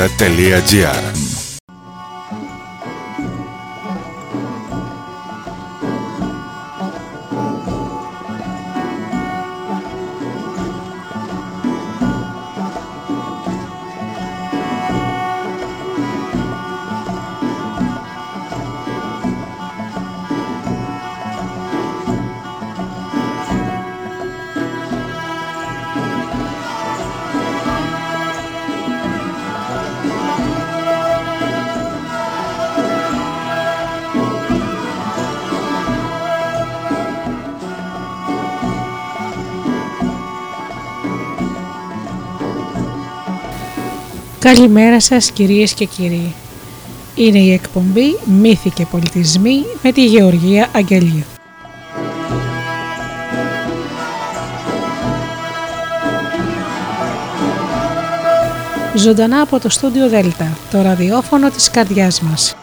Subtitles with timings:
[0.00, 1.37] Ateliê Diário.
[44.54, 46.34] Καλημέρα σας κυρίες και κύριοι.
[47.14, 51.24] Είναι η εκπομπή «Μύθοι και πολιτισμοί» με τη Γεωργία Αγγελίου.
[58.94, 62.56] Ζωντανά από το στούντιο Δέλτα, το ραδιόφωνο της καρδιάς μας.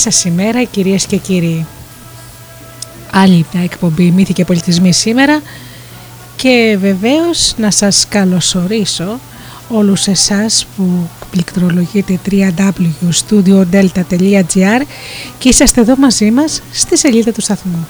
[0.00, 1.66] Σας ημέρα κυρίες και κύριοι.
[3.10, 5.42] Άλλη μια εκπομπή μύθοι και πολιτισμοί σήμερα
[6.36, 9.20] και βεβαίως να σας καλωσορίσω
[9.68, 14.82] όλους εσάς που πληκτρολογείτε www.studiodelta.gr
[15.38, 17.88] και είσαστε εδώ μαζί μας στη σελίδα του σταθμού.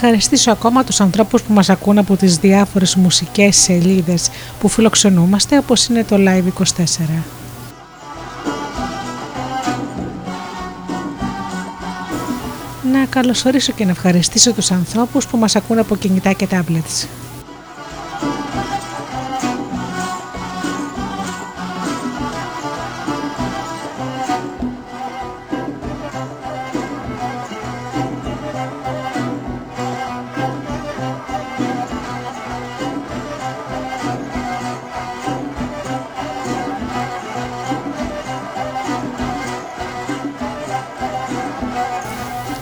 [0.00, 5.86] Ευχαριστήσω ακόμα τους ανθρώπους που μας ακούν από τις διάφορες μουσικές σελίδες που φιλοξενούμαστε όπως
[5.86, 7.22] είναι το Live24.
[12.92, 17.27] Να καλωσορίσω και να ευχαριστήσω τους ανθρώπους που μας ακούν από κινητά και tablets.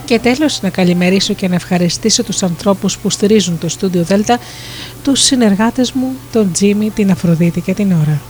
[0.07, 4.35] Και τέλος να καλημερίσω και να ευχαριστήσω τους ανθρώπους που στηρίζουν το Studio Delta,
[5.03, 8.21] τους συνεργάτες μου, τον Τζίμι, την Αφροδίτη και την Ωρα.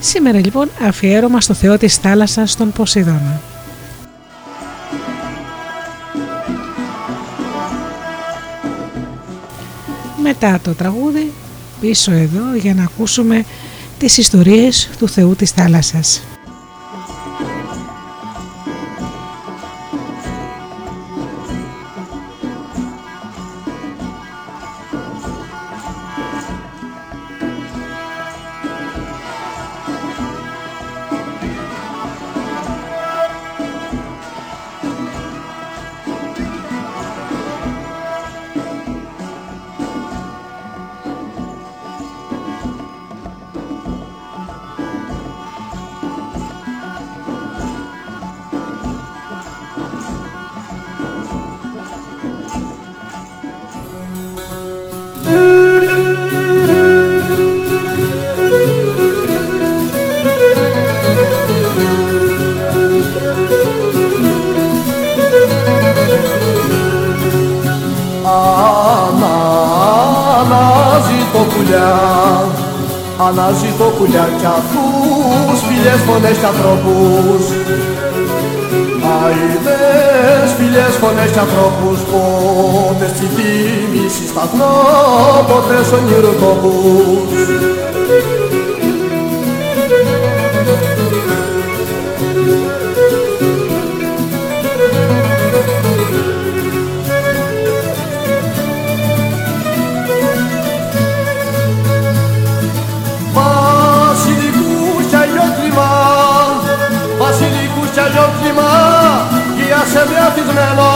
[0.00, 3.49] Σήμερα λοιπόν αφιέρωμα στο Θεό της θάλασσας τον Ποσειδώνα.
[10.40, 11.32] Μετά το τραγούδι
[11.80, 13.44] πίσω εδώ για να ακούσουμε
[13.98, 16.22] τις ιστορίες του Θεού της θάλασσας.
[76.20, 77.44] φωνές κι ανθρώπους.
[79.26, 81.98] Αίδες, φιλιές, φωνές κι ανθρώπους.
[82.10, 84.74] Πότες στη θύμηση σταθνώ,
[85.48, 85.92] ποτέ σ'
[110.00, 110.90] γύασε με αθισμένο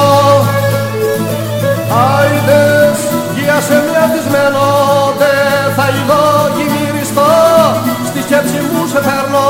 [2.18, 2.98] Άιδες
[3.34, 4.66] γύασε με αθισμένο
[5.18, 6.24] δεν θα ειδώ
[6.56, 7.22] γυμιριστώ
[8.06, 9.48] στη σκέψη μου σε φέρνω.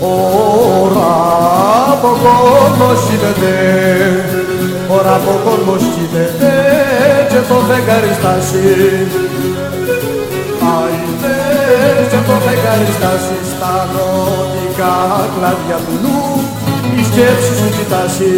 [0.00, 0.61] Ωρα
[2.02, 3.52] από κόσμος γίνεται,
[4.88, 6.52] ωρα από κόσμος γίνεται
[7.30, 8.68] και το φεγγάρι στάσει.
[10.76, 11.36] Άιντε
[12.10, 14.94] και το φεγγάρι στάσει στα νότικα
[15.34, 16.20] κλάδια του νου
[16.98, 18.32] η σκέψη σου κοιτάσει.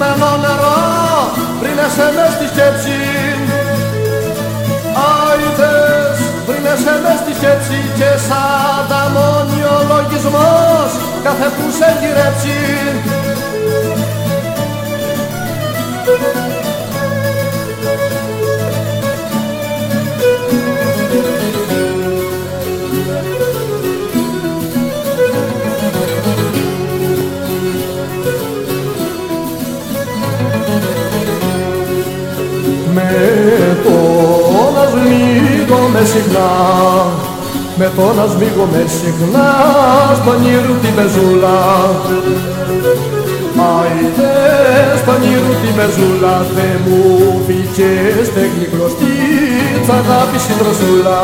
[0.00, 3.00] Το στεκούμενο νερό, πριν εσένα στη σκέψη.
[5.08, 9.02] Άιδες, πριν εσένα στη σκέψη και σαν τα
[9.74, 10.90] ο λογισμός,
[11.24, 12.58] κάθε που σε γυρέψει.
[33.10, 33.96] Με το
[34.74, 36.50] να σμίγομαι συχνά.
[37.80, 39.48] Με το να σμίγομαι συχνά
[40.14, 41.58] στον ήρου την πεζούλα
[43.76, 44.32] Άιντε
[45.02, 47.00] στον ήρου την πεζούλα Θε μου
[47.46, 47.92] φύγε
[48.24, 49.16] στέγνη κλωστή
[49.86, 51.20] τ' αγάπη συντροσούλα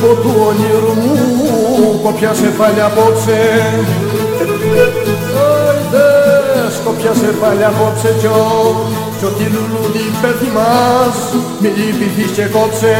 [0.00, 3.40] Ω, στον κήπο του όνειρου μου κοπιάσε πάλι απόψε.
[5.68, 6.06] Άιντε,
[6.80, 8.86] σκοπιάσε πάλι απόψε κι ο
[9.18, 11.16] κι ό,τι λουλούδι πέφτει μας
[11.60, 12.96] μη λυπηθείς και κόψε.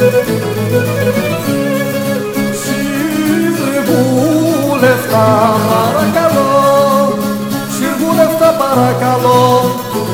[0.00, 0.39] Συρβούλευτα
[5.70, 6.50] παρακαλώ.
[7.74, 9.40] Συρβούλευτα παρακαλώ.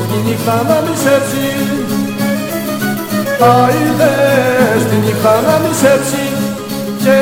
[0.09, 1.47] Τη νύχτα να μη σέψει
[3.39, 6.25] Άιδες τη νύχτα να μη σέψει
[7.03, 7.21] Και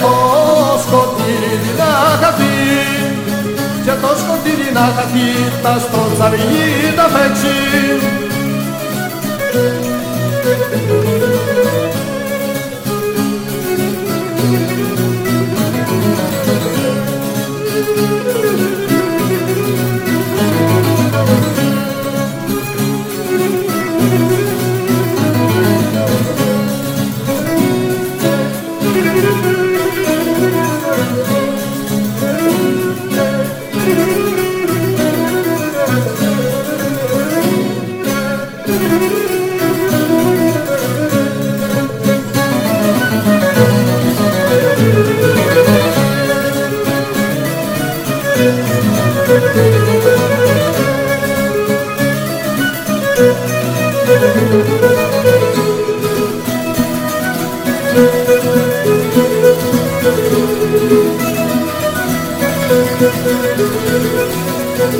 [0.00, 0.14] το
[0.82, 1.90] σκοτήρι να
[2.20, 2.56] χαθεί.
[3.84, 5.30] Και το σκοτήρι να χαθεί.
[5.62, 7.56] Τα στροτσαργή να φέξει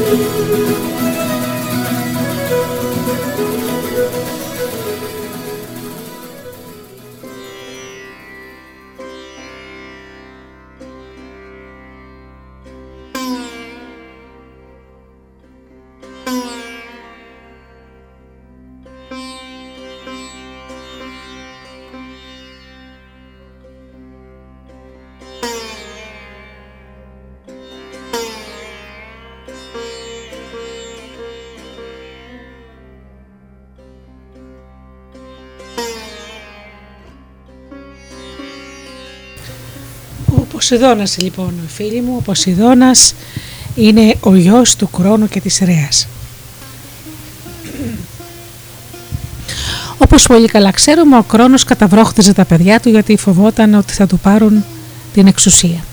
[0.04, 1.13] Ο
[40.68, 43.14] Ποσειδώνας λοιπόν φίλοι μου, ο Ποσειδώνας
[43.74, 46.06] Είναι ο γιος του Κρόνου και της Ρέας.
[49.98, 54.18] Όπως πολύ καλά ξέρουμε, ο Κρόνος καταβρόχτιζε τα παιδιά του γιατί φοβόταν ότι θα του
[54.18, 54.64] πάρουν
[55.14, 55.84] την εξουσία.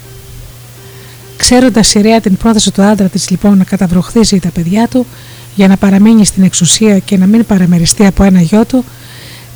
[1.37, 5.05] Ξέροντας η Ρέα την πρόθεση του άντρα της λοιπόν να καταβροχθίζει τα παιδιά του
[5.55, 8.85] για να παραμείνει στην εξουσία και να μην παραμεριστεί από ένα γιο του,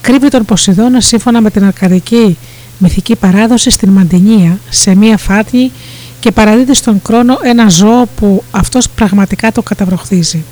[0.01, 2.38] κρύβει τον Ποσειδώνα σύμφωνα με την αρκαδική
[2.77, 5.72] μυθική παράδοση στην Μαντινία σε μία φάτνη
[6.20, 10.44] και παραδίδει στον Κρόνο ένα ζώο που αυτός πραγματικά το καταβροχθίζει.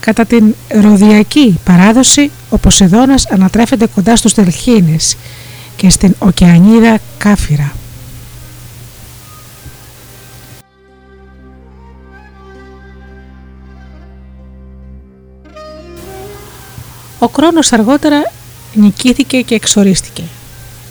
[0.00, 5.16] Κατά την ροδιακή παράδοση, ο Ποσειδώνας ανατρέφεται κοντά στους Δελχίνες
[5.76, 7.72] και στην ωκεανίδα Κάφυρα.
[17.18, 18.32] Ο Κρόνος αργότερα
[18.74, 20.22] νικήθηκε και εξορίστηκε.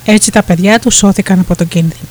[0.06, 2.10] Έτσι τα παιδιά του σώθηκαν από τον κίνδυνο.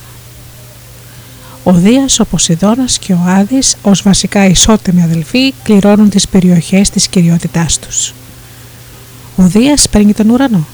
[1.65, 7.09] Ο Δίας, ο Ποσειδώνας και ο Άδης ως βασικά ισότιμοι αδελφοί κληρώνουν τις περιοχές της
[7.09, 8.15] κυριότητάς τους.
[9.37, 10.67] Ο Δίας παίρνει τον ουρανό,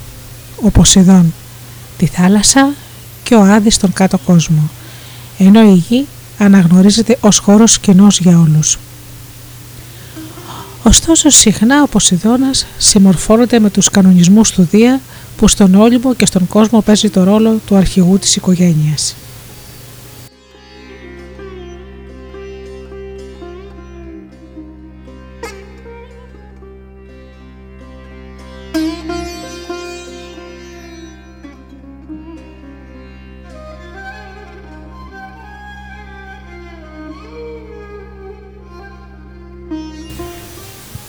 [0.63, 1.35] ο Ποσειδών
[1.99, 2.73] τη θάλασσα
[3.23, 4.71] και ο Άδης τον κάτω κόσμο,
[5.39, 6.07] ενώ η γη
[6.39, 8.79] αναγνωρίζεται ως χώρος κοινός για όλους.
[10.83, 15.01] Ωστόσο συχνά ο Ποσειδώνας συμμορφώνεται με τους κανονισμούς του Δία
[15.37, 19.15] που στον Όλυμπο και στον κόσμο παίζει το ρόλο του αρχηγού της οικογένειας.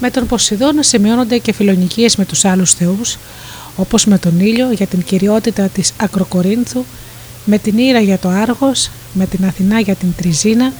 [0.07, 3.17] Με τον Ποσειδώνα σημειώνονται και φιλονικίες με τους άλλους θεούς,
[3.75, 6.83] όπως με τον ήλιο για την κυριότητα της Ακροκορίνθου,
[7.45, 10.73] με την Ήρα για το Άργος, με την Αθηνά για την Τριζίνα,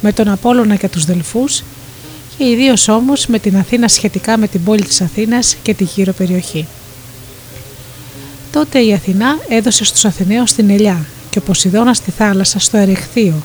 [0.00, 1.62] με τον Απόλλωνα για τους Δελφούς
[2.36, 6.12] και ιδίως όμως με την Αθήνα σχετικά με την πόλη της Αθήνας και τη γύρω
[6.12, 6.66] περιοχή.
[8.52, 13.42] Τότε η Αθηνά έδωσε στους Αθηναίους την ελιά και ο Ποσειδώνας στη θάλασσα στο Ερεχθείο,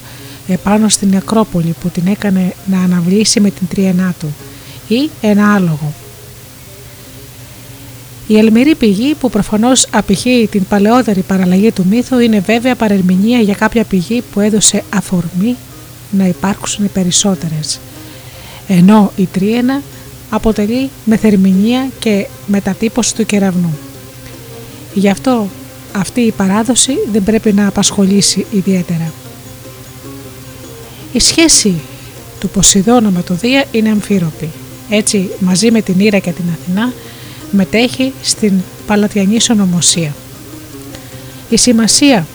[0.48, 4.34] επάνω στην Ακρόπολη που την έκανε να αναβλήσει με την τριενά του
[4.88, 5.94] ή ένα άλογο.
[8.28, 13.54] Η ελμυρή πηγή που προφανώς απηχεί την παλαιότερη παραλλαγή του μύθου είναι βέβαια παρερμηνία για
[13.54, 15.56] κάποια πηγή που έδωσε αφορμή
[16.12, 17.80] να υπάρξουν οι περισσότερες.
[18.68, 19.82] Ενώ η τρίενα
[20.30, 23.78] αποτελεί μεθερμηνία και μετατύπωση του κεραυνού.
[24.94, 25.48] Γι' αυτό
[25.96, 29.14] αυτή η παράδοση δεν πρέπει να απασχολήσει ιδιαίτερα.
[31.14, 31.74] Η σχέση
[32.40, 34.50] του Ποσειδώνα με το Δία είναι αμφίροπη.
[34.90, 36.94] Έτσι μαζί με την Ήρα και την Αθηνά
[37.52, 38.54] μετέχει στην
[38.88, 40.16] Παλατιανή Σονομοσία.
[41.50, 42.28] Η σημασία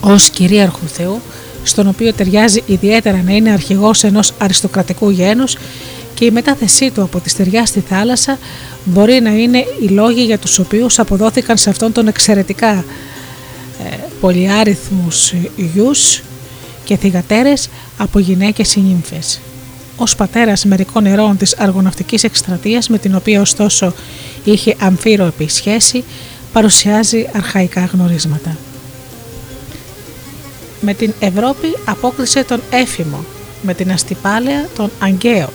[0.00, 1.20] ως κυρίαρχου Θεού,
[1.64, 5.56] στον οποίο ταιριάζει ιδιαίτερα να είναι αρχηγός ενός αριστοκρατικού γένους
[6.14, 8.38] και η μετάθεσή του από τη στεριά στη θάλασσα
[8.84, 12.84] μπορεί να είναι οι λόγοι για τους οποίους αποδόθηκαν σε αυτόν τον εξαιρετικά
[13.84, 16.22] ε, πολυάριθμους γιους
[16.84, 17.68] και θυγατέρες
[17.98, 19.40] από γυναίκες ή νύμφες
[19.98, 23.92] ως πατέρας μερικών ερών της αργοναυτικής εκστρατείας, με την οποία ωστόσο
[24.44, 26.04] είχε αμφίροπη σχέση,
[26.52, 28.56] παρουσιάζει αρχαϊκά γνωρίσματα.
[30.80, 33.24] Με την Ευρώπη απόκλεισε τον Έφημο,
[33.62, 35.48] με την Αστυπάλαια τον Αγκαίο,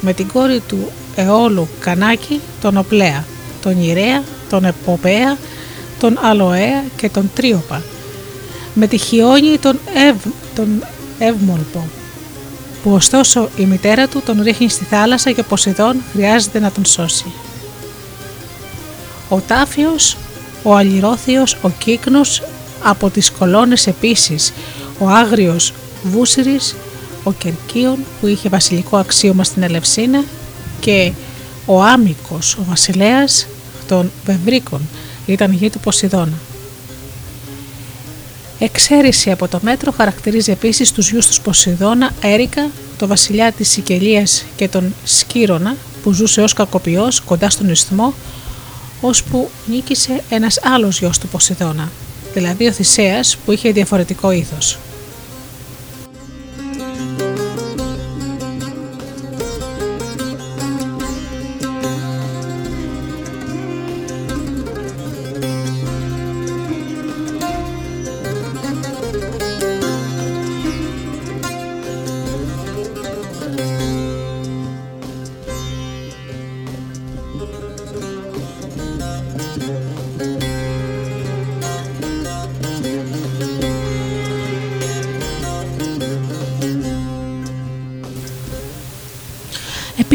[0.00, 3.24] με την κόρη του Εόλου Κανάκη τον Οπλέα,
[3.62, 5.36] τον Ιρέα, τον Εποπέα,
[5.98, 7.82] τον Αλοέα και τον Τρίοπα,
[8.74, 10.16] με τη Χιόνη τον, Ευ,
[10.54, 10.84] τον
[11.18, 11.88] Ευμολπο,
[12.82, 16.84] που ωστόσο η μητέρα του τον ρίχνει στη θάλασσα και ο Ποσειδών χρειάζεται να τον
[16.84, 17.32] σώσει.
[19.28, 20.16] Ο Τάφιος,
[20.62, 22.42] ο Αλληρώθιος, ο Κύκνος,
[22.82, 24.52] από τις κολόνες επίσης,
[24.98, 25.72] ο Άγριος
[26.02, 26.74] Βούσιρης,
[27.24, 30.24] ο Κερκίων που είχε βασιλικό αξίωμα στην Ελευσίνα
[30.80, 31.12] και
[31.66, 33.46] ο Άμικος, ο βασιλέας
[33.88, 34.80] των Βευρίκων,
[35.26, 36.38] ήταν γη του Ποσειδώνα.
[38.64, 44.44] Εξαίρεση από το μέτρο χαρακτηρίζει επίσης τους γιους του Ποσειδώνα, Έρικα, το βασιλιά της Σικελίας
[44.56, 48.14] και τον Σκύρονα που ζούσε ως κακοποιός κοντά στον ισθμό
[49.00, 51.90] ώσπου νίκησε ένας άλλος γιος του Ποσειδώνα,
[52.34, 54.78] δηλαδή ο Θησέας που είχε διαφορετικό ήθος.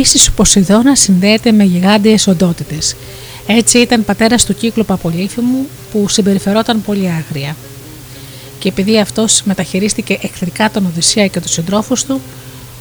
[0.07, 2.95] Επίσης ο Ποσειδώνας συνδέεται με γιγάντιες οντότητες.
[3.47, 7.55] Έτσι ήταν πατέρας του κύκλου Παπολίφημου που συμπεριφερόταν πολύ άγρια.
[8.59, 12.21] Και επειδή αυτός μεταχειρίστηκε εχθρικά τον Οδυσσέα και τους συντρόφους του,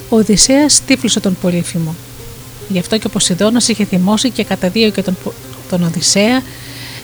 [0.09, 1.95] ο Οδυσσέας τύφλωσε τον Πολύφημο.
[2.69, 5.17] Γι' αυτό και ο Ποσειδώνας είχε θυμώσει και καταδίωκε τον,
[5.71, 6.43] τον Οδυσσέα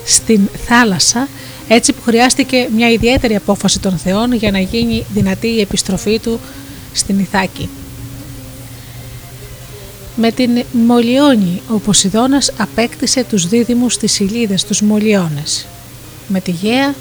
[0.05, 1.29] στην θάλασσα
[1.69, 6.41] έτσι που χρειάστηκε μια ιδιαίτερη απόφαση των θεών για να γίνει δυνατή η επιστροφή του
[6.93, 7.69] στην Ιθάκη.
[10.17, 15.67] Με την Μολιόνη ο Ποσειδώνας απέκτησε τους δίδυμους της Ηλίδες, τους Μολιώνες.
[16.29, 16.95] Με τη Γαία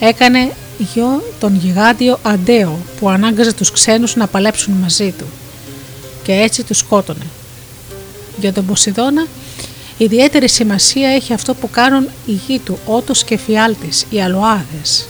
[0.00, 5.24] έκανε γιο τον γιγάντιο Αντέο που ανάγκαζε τους ξένους να παλέψουν μαζί του
[6.22, 7.26] και έτσι τους σκότωνε.
[8.40, 9.26] Για τον Ποσειδώνα
[9.98, 15.06] ιδιαίτερη σημασία έχει αυτό που κάνουν οι γη του Ότος και Φιάλτης, οι Αλοάδες.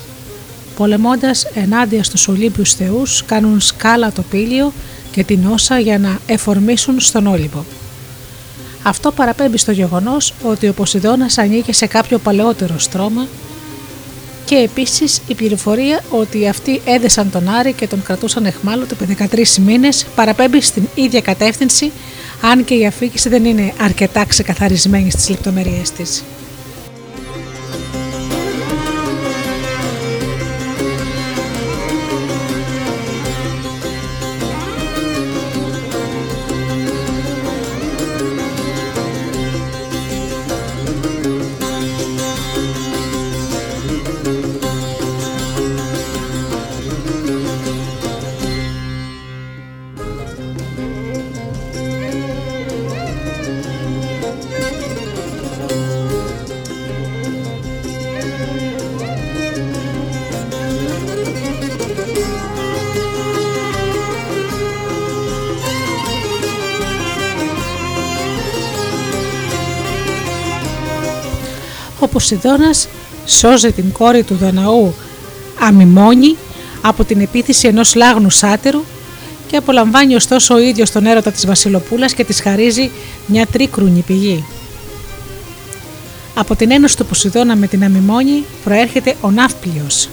[0.76, 4.72] Πολεμώντας ενάντια στους Ολύμπιους θεούς κάνουν σκάλα το πήλιο
[5.16, 7.64] και την όσα για να εφορμήσουν στον Όλυμπο.
[8.82, 13.26] Αυτό παραπέμπει στο γεγονός ότι ο Ποσειδώνας ανήκε σε κάποιο παλαιότερο στρώμα
[14.44, 19.56] και επίσης η πληροφορία ότι αυτοί έδεσαν τον Άρη και τον κρατούσαν εχμάλωτο επί 13
[19.56, 21.92] μήνες παραπέμπει στην ίδια κατεύθυνση
[22.40, 26.24] αν και η αφήγηση δεν είναι αρκετά ξεκαθαρισμένη στις λεπτομέρειές της.
[72.28, 72.88] Ποσειδώνας
[73.26, 74.94] σώζει την κόρη του Δαναού
[75.60, 76.36] Αμιμόνη
[76.82, 78.82] από την επίθεση ενός λάγνου σάτερου
[79.46, 82.90] και απολαμβάνει ωστόσο ο ίδιος τον έρωτα της Βασιλοπούλας και της χαρίζει
[83.26, 84.44] μια τρίκρουνη πηγή.
[86.34, 90.08] Από την ένωση του Ποσειδώνα με την Αμιμόνη προέρχεται ο Ναύπλιος.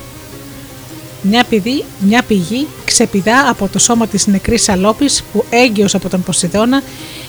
[1.21, 6.23] Μια, πηγή, μια πηγή ξεπηδά από το σώμα της νεκρής Αλόπης που έγκυος από τον
[6.23, 6.81] Ποσειδώνα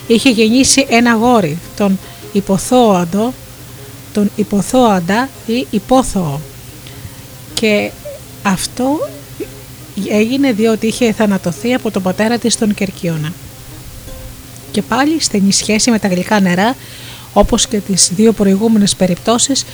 [0.06, 1.98] είχε γεννήσει ένα γόρι, τον
[2.32, 3.32] Υποθόαντο
[4.14, 6.40] τον υποθώαντα ή υπόθωο
[7.54, 7.90] και
[8.42, 9.08] αυτό
[10.08, 13.32] έγινε διότι είχε θανατωθεί από τον πατέρα της τον Κερκίωνα.
[14.70, 16.76] Και πάλι στενή σχέση με τα γλυκά νερά
[17.32, 19.64] όπως και τις δύο προηγούμενες περιπτώσεις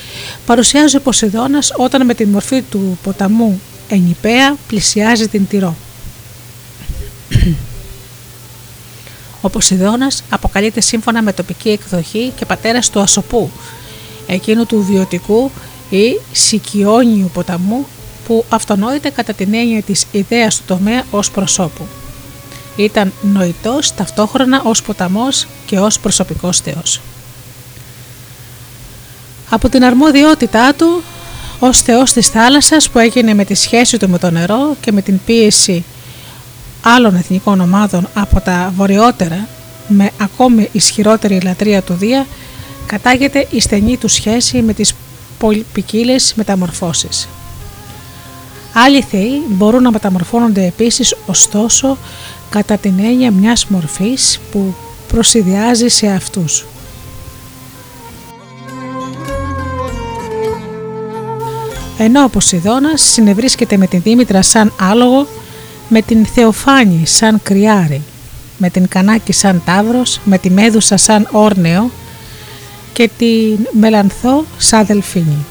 [0.47, 5.77] παρουσιάζει ο Ποσειδώνας όταν με τη μορφή του ποταμού Ενιπέα πλησιάζει την Τυρό.
[9.41, 13.51] Ο Ποσειδώνας αποκαλείται σύμφωνα με τοπική εκδοχή και πατέρας του Ασοπού
[14.33, 15.51] εκείνου του βιωτικού
[15.91, 17.87] ή σικιόνιου ποταμού
[18.27, 21.87] που αυτονόηται κατά την έννοια της ιδέας του τομέα ως προσώπου.
[22.77, 27.01] Ήταν νοητός ταυτόχρονα ως ποταμός και ως προσωπικός θεός.
[29.51, 31.03] Από την αρμόδιότητά του
[31.59, 35.03] ως θεός της θάλασσας που έγινε με τη σχέση του με το νερό και με
[35.03, 35.85] την πίεση
[36.83, 39.49] άλλων εθνικών ομάδων από τα βορειότερα
[39.89, 42.27] με ακόμη ισχυρότερη λατρεία του Δία
[42.91, 44.95] κατάγεται η στενή του σχέση με τις
[45.73, 47.29] ποικίλε μεταμορφώσεις.
[48.73, 51.97] Άλλοι θεοί μπορούν να μεταμορφώνονται επίσης ωστόσο
[52.51, 54.75] κατά την έννοια μιας μορφής που
[55.09, 56.67] προσυδειάζει σε αυτούς.
[61.99, 65.27] Ενώ ο Ποσειδώνας συνευρίσκεται με την Δήμητρα σαν άλογο,
[65.89, 68.03] με την Θεοφάνη σαν κρυάρι,
[68.59, 71.91] με την Κανάκη σαν τάβρος, με τη Μέδουσα σαν όρνεο,
[72.93, 75.45] και την Μελανθό σαν δελφίνη.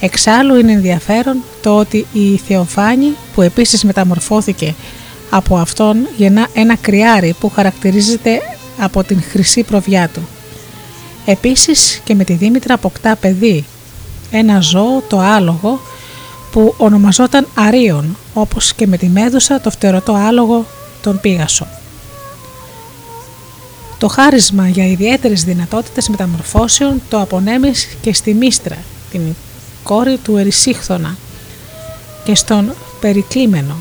[0.00, 4.74] Εξάλλου είναι ενδιαφέρον το ότι η Θεοφάνη που επίσης μεταμορφώθηκε
[5.30, 8.40] από αυτόν γεννά ένα κρυάρι που χαρακτηρίζεται
[8.78, 10.28] από την χρυσή προβιά του.
[11.24, 13.64] Επίσης και με τη Δήμητρα αποκτά παιδί,
[14.30, 15.80] ένα ζώο το άλογο
[16.52, 20.66] που ονομαζόταν Αρίον όπως και με τη Μέδουσα το φτερωτό άλογο
[21.02, 21.66] τον Πίγασο.
[23.98, 28.76] Το χάρισμα για ιδιαίτερες δυνατότητες μεταμορφώσεων το απονέμεις και στη Μίστρα,
[29.10, 29.20] την
[29.82, 31.16] κόρη του Ερυσίχθωνα
[32.24, 33.76] και στον Περικλήμενο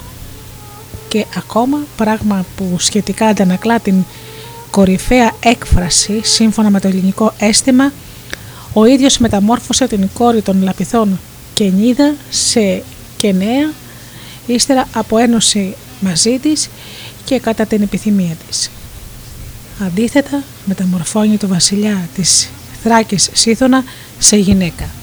[1.08, 3.96] και ακόμα πράγμα που σχετικά αντανακλά την
[4.72, 7.92] κορυφαία έκφραση σύμφωνα με το ελληνικό αίσθημα
[8.74, 11.20] ο ίδιος μεταμόρφωσε την κόρη των Λαπιθών
[11.54, 12.84] Κενίδα σε
[13.18, 13.72] Κενέα
[14.48, 16.70] ύστερα από ένωση μαζί της
[17.26, 18.70] και κατά την επιθυμία της.
[19.80, 22.50] Αντίθετα, μεταμορφώνει το βασιλιά της
[22.84, 23.84] Θράκης Σύθωνα
[24.18, 24.97] σε γυναίκα.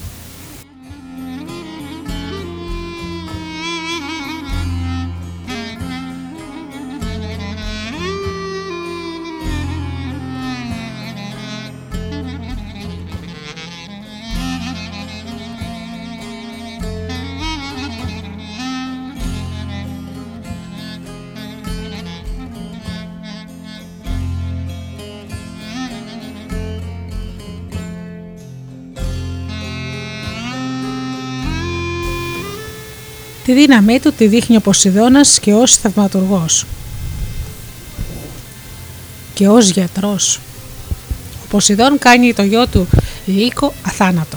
[33.44, 36.66] Τη δύναμή του τη δείχνει ο Ποσειδώνας και ως θαυματουργός
[39.34, 40.40] και ως γιατρός.
[41.44, 42.88] Ο Ποσειδών κάνει το γιο του
[43.26, 44.36] Λύκο αθάνατο.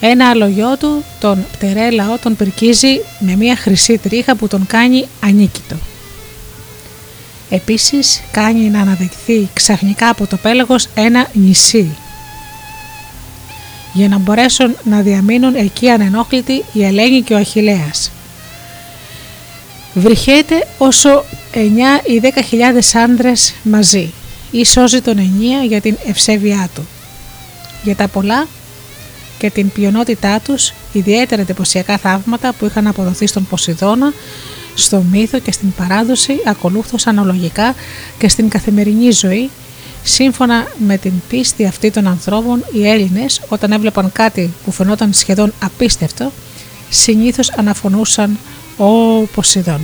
[0.00, 5.06] Ένα άλλο γιο του, τον Πτερέλαο, τον περκίζει με μια χρυσή τρίχα που τον κάνει
[5.20, 5.76] ανίκητο.
[7.50, 11.96] Επίσης κάνει να αναδειχθεί ξαφνικά από το πέλαγος ένα νησί
[13.92, 18.10] για να μπορέσουν να διαμείνουν εκεί ανενόχλητοι η Ελένη και ο Αχιλέας.
[19.94, 21.58] Βρυχέται όσο 9
[22.06, 24.12] ή 10.000 άντρες μαζί
[24.50, 26.86] ή σώζει τον ενία για την ευσέβειά του.
[27.82, 28.46] Για τα πολλά
[29.38, 34.12] και την ποιονότητά τους, ιδιαίτερα εντυπωσιακά θαύματα που είχαν αποδοθεί στον Ποσειδώνα,
[34.74, 37.74] στο μύθο και στην παράδοση ακολούθως αναλογικά
[38.18, 39.50] και στην καθημερινή ζωή
[40.04, 45.52] Σύμφωνα με την πίστη αυτή των ανθρώπων, οι Έλληνες όταν έβλεπαν κάτι που φαινόταν σχεδόν
[45.62, 46.32] απίστευτο,
[46.90, 48.38] συνήθως αναφωνούσαν
[48.76, 48.86] «Ω
[49.34, 49.80] Ποσειδών».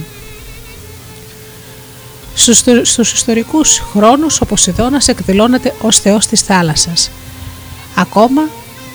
[2.83, 7.11] Στους ιστορικούς χρόνους ο Ποσειδώνας εκδηλώνεται ως θεός της θάλασσας.
[7.97, 8.43] Ακόμα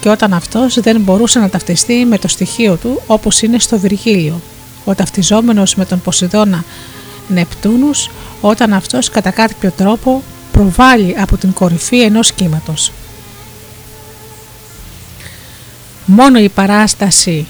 [0.02, 4.42] και όταν αυτός δεν μπορούσε να ταυτιστεί με το στοιχείο του όπως είναι στο Βυργίλιο,
[4.86, 6.64] ο ταυτιζόμενος με τον Ποσειδώνα
[7.28, 8.10] Νεπτούνους
[8.42, 12.92] όταν αυτός κατά κάποιο τρόπο προβάλλει από την κορυφή ενός κύματος.
[16.06, 17.48] Μόνο η παράσταση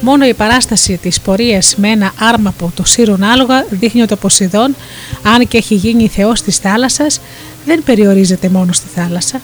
[0.00, 4.74] Μόνο η παράσταση της πορείας με ένα άρμαπο το σύρουν άλογα δείχνει ότι ο Ποσειδών,
[5.22, 7.20] αν και έχει γίνει θεός της θάλασσας,
[7.68, 9.40] δεν περιορίζεται μόνο στη θάλασσα.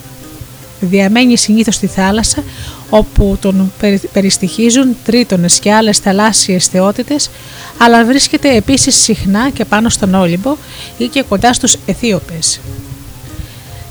[0.80, 2.42] Διαμένει συνήθως στη θάλασσα,
[2.90, 3.72] όπου τον
[4.12, 7.30] περιστοιχίζουν τρίτονες και άλλες θαλάσσιες θεότητες,
[7.78, 10.56] αλλά βρίσκεται επίσης συχνά και πάνω στον Όλυμπο
[10.98, 12.60] ή και κοντά στους Αιθίωπες.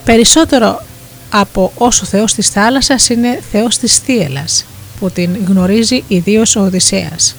[0.06, 0.84] Περισσότερο
[1.30, 4.66] από όσο θεός της θάλασσας είναι θεός της θύελας
[5.00, 7.36] που την γνωρίζει ιδίως ο Οδυσσέας.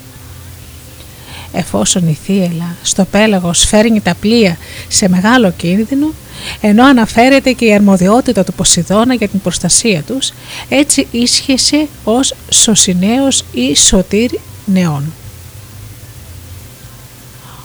[1.53, 4.57] Εφόσον η θύελα στο πέλαγος φέρνει τα πλοία
[4.89, 6.13] σε μεγάλο κίνδυνο,
[6.61, 10.33] ενώ αναφέρεται και η αρμοδιότητα του Ποσειδώνα για την προστασία τους,
[10.69, 14.31] έτσι ίσχυσε ως σωσινέος ή σωτήρ
[14.65, 15.13] νεών.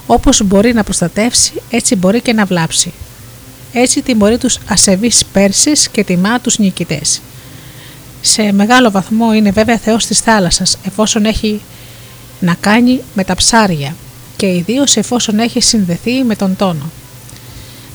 [0.05, 2.93] Όπως μπορεί να προστατεύσει, έτσι μπορεί και να βλάψει.
[3.73, 7.21] Έτσι τιμωρεί τους ασεβείς Πέρσες και τιμά τους νικητές
[8.21, 11.61] σε μεγάλο βαθμό είναι βέβαια θεός της θάλασσας εφόσον έχει
[12.39, 13.95] να κάνει με τα ψάρια
[14.35, 16.91] και ιδίως εφόσον έχει συνδεθεί με τον τόνο.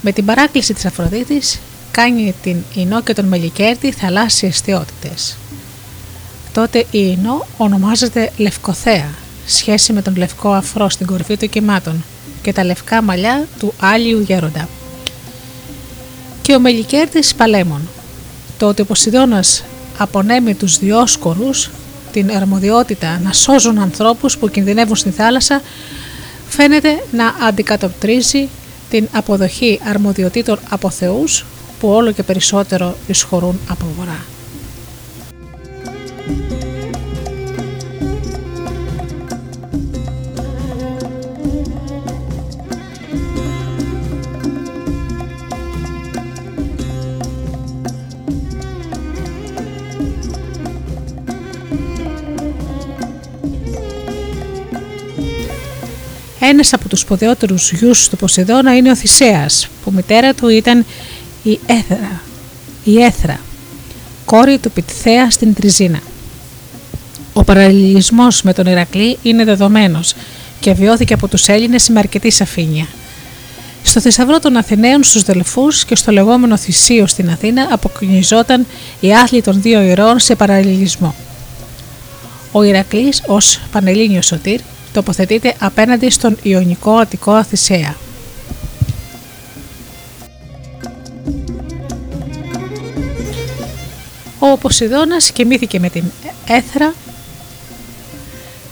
[0.07, 1.59] Με την παράκληση της Αφροδίτης
[1.91, 5.37] κάνει την Ινώ και τον Μελικέρτη θαλάσσιες θεότητες.
[6.53, 9.09] Τότε η Ινώ ονομάζεται Λευκοθέα,
[9.45, 12.03] σχέση με τον λευκό αφρό στην κορυφή των κυμάτων
[12.41, 14.67] και τα λευκά μαλλιά του Άλιου Γέροντα.
[16.41, 17.81] Και ο Μελικέρτης Παλέμων.
[18.57, 19.63] Το ότι ο Ποσειδώνας
[19.97, 21.69] απονέμει τους διόσκορους
[22.11, 25.61] την αρμοδιότητα να σώζουν ανθρώπους που κινδυνεύουν στη θάλασσα
[26.49, 28.49] φαίνεται να αντικατοπτρίζει
[28.95, 31.45] την αποδοχή αρμοδιοτήτων από θεούς
[31.79, 34.25] που όλο και περισσότερο εισχωρούν από βορρά.
[56.49, 60.85] Ένας από τους σπουδαιότερους γιους του Ποσειδώνα είναι ο Θησέας, που μητέρα του ήταν
[61.43, 62.21] η Έθρα,
[62.83, 63.39] η Έθρα,
[64.25, 65.99] κόρη του Πιτθέα στην Τριζίνα.
[67.33, 70.13] Ο παραλληλισμός με τον Ηρακλή είναι δεδομένος
[70.59, 72.87] και βιώθηκε από τους Έλληνες με αρκετή σαφήνεια.
[73.83, 78.65] Στο θησαυρό των Αθηναίων στους Δελφούς και στο λεγόμενο Θησίο στην Αθήνα αποκοινιζόταν
[78.99, 81.15] η άθλη των δύο ηρώων σε παραλληλισμό.
[82.51, 84.59] Ο Ηρακλής ως Πανελλήνιος Σωτήρ
[84.95, 87.95] τοποθετείται απέναντι στον Ιωνικό Αττικό Αθησέα.
[94.39, 96.03] Ο Ποσειδώνας κοιμήθηκε με την
[96.47, 96.93] έθρα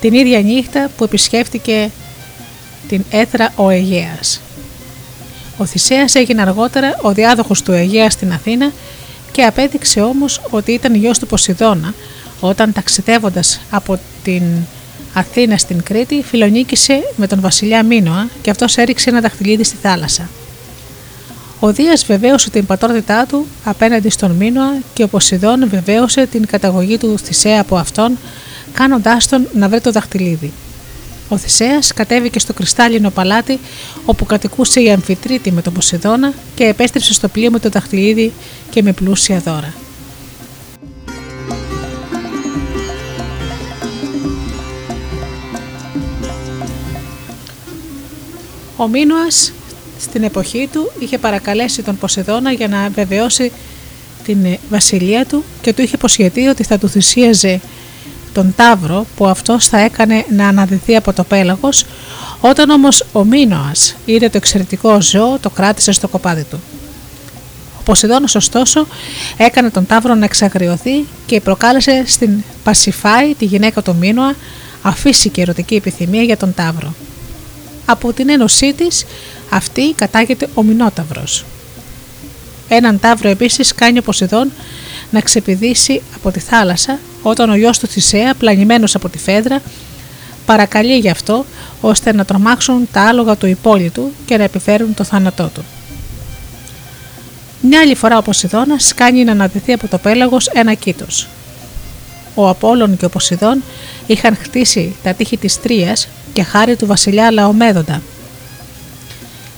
[0.02, 1.90] την ίδια νύχτα που επισκέφτηκε
[2.88, 4.42] την έθρα ο Αιγαίας.
[5.58, 8.72] Ο Θησέας έγινε αργότερα ο διάδοχος του Αιγαία στην Αθήνα
[9.32, 11.94] και απέδειξε όμως ότι ήταν γιος του Ποσειδώνα
[12.40, 14.44] όταν ταξιδεύοντας από την
[15.14, 20.30] Αθήνα στην Κρήτη φιλονίκησε με τον βασιλιά Μίνωα και αυτός έριξε ένα δαχτυλίδι στη θάλασσα.
[21.60, 26.98] Ο Δίας βεβαίωσε την πατρότητά του απέναντι στον Μίνωα και ο Ποσειδών βεβαίωσε την καταγωγή
[26.98, 28.18] του Θησέα από αυτόν
[28.74, 30.52] κάνοντάς τον να βρει το δαχτυλίδι.
[31.30, 33.60] Ο Θησέας κατέβηκε στο κρυστάλλινο παλάτι
[34.06, 38.34] όπου κατοικούσε η Αμφιτρίτη με τον Ποσειδώνα και επέστρεψε στο πλοίο με το δαχτυλίδι
[38.70, 39.74] και με πλούσια δώρα.
[48.78, 49.52] Ο Μίνωας
[50.00, 53.52] στην εποχή του είχε παρακαλέσει τον Ποσειδώνα για να βεβαιώσει
[54.24, 57.60] την βασιλεία του και του είχε υποσχεθεί ότι θα του θυσίαζε
[58.34, 61.86] τον Ταύρο που αυτός θα έκανε να αναδυθεί από το πέλαγος
[62.42, 66.60] όταν όμως ο Μίνωας είδε το εξαιρετικό ζώο το κράτησε στο κοπάδι του.
[67.80, 68.88] Ο Ποσειδώνος ωστόσο
[69.38, 74.36] έκανε τον Ταύρο να εξαγριωθεί και προκάλεσε στην Πασιφάη τη γυναίκα του Μίνωα
[74.82, 76.94] αφήσει και ερωτική επιθυμία για τον Ταύρο.
[77.86, 79.06] Από την ένωσή της
[79.50, 81.46] αυτή κατάγεται ο Μινόταυρος.
[82.68, 84.52] Έναν Ταύρο επίσης κάνει ο Ποσειδών
[85.12, 89.62] να ξεπηδήσει από τη θάλασσα όταν ο γιος του Θησέα, πλανημένος από τη φέδρα,
[90.46, 91.46] παρακαλεί γι' αυτό
[91.82, 95.64] ώστε να τρομάξουν τα άλογα του υπόλοιπου και να επιφέρουν το θάνατό του.
[97.62, 101.28] Μια άλλη φορά ο Ποσειδώνας κάνει να αναδεθεί από το πέλαγος ένα κήτος.
[102.36, 103.64] Ο Απόλλων και ο Ποσειδών
[104.08, 108.02] είχαν χτίσει τα τείχη της Τρίας και χάρη του βασιλιά Λαομέδοντα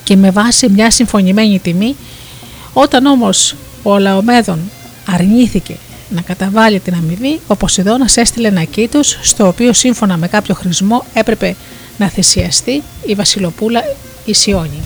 [0.03, 1.95] και με βάση μια συμφωνημένη τιμή
[2.73, 4.59] όταν όμως ο Λαομέδον
[5.05, 5.75] αρνήθηκε
[6.09, 11.05] να καταβάλει την αμοιβή, ο Ποσειδώνας έστειλε ένα κήτος στο οποίο σύμφωνα με κάποιο χρησμό
[11.13, 11.55] έπρεπε
[11.97, 13.81] να θυσιαστεί η βασιλοπούλα
[14.25, 14.79] Ισιώνη.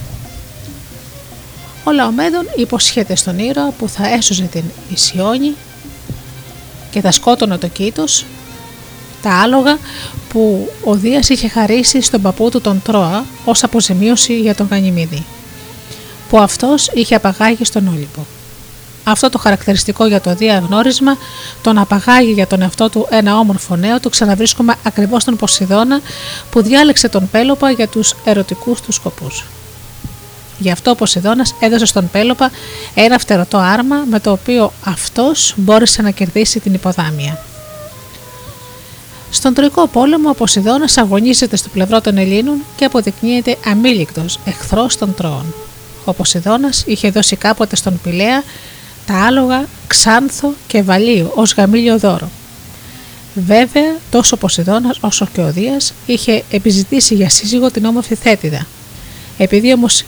[1.84, 5.54] Ο Λαομέδον υποσχέται στον ήρωα που θα έσωζε την Ισιώνη
[6.92, 8.26] και θα σκότωνε το κήτος
[9.22, 9.78] τα άλογα
[10.30, 15.26] που ο Δίας είχε χαρίσει στον παππού του τον Τρόα ως αποζημίωση για τον Γανιμίδη,
[16.30, 18.22] που αυτός είχε απαγάγει στον Όλυμπο.
[19.04, 21.18] Αυτό το χαρακτηριστικό για το Δία γνώρισμα,
[21.62, 26.02] τον απαγάγει για τον εαυτό του ένα όμορφο νέο, το ξαναβρίσκουμε ακριβώς στον Ποσειδώνα
[26.52, 29.46] που διάλεξε τον Πέλοπα για τους ερωτικούς του σκοπούς.
[30.60, 32.52] Γι' αυτό ο Ποσειδώνας έδωσε στον Πέλοπα
[32.94, 37.44] ένα φτερωτό άρμα με το οποίο αυτός μπόρεσε να κερδίσει την υποδάμια.
[39.32, 45.16] Στον Τροϊκό πόλεμο ο Ποσειδώνας αγωνίζεται στο πλευρό των Ελλήνων και αποδεικνύεται αμήλικτος εχθρός των
[45.16, 45.54] Τρώων.
[46.06, 48.44] Ο Ποσειδώνας είχε δώσει κάποτε στον Πηλαία
[49.06, 52.30] τα άλογα Ξάνθο και Βαλίου ως γαμήλιο δώρο.
[53.36, 58.68] Βέβαια, τόσο ο Ποσειδώνας όσο και ο Δίας είχε επιζητήσει για σύζυγο την όμορφη Θέτιδα.
[59.38, 60.04] Επειδή όμως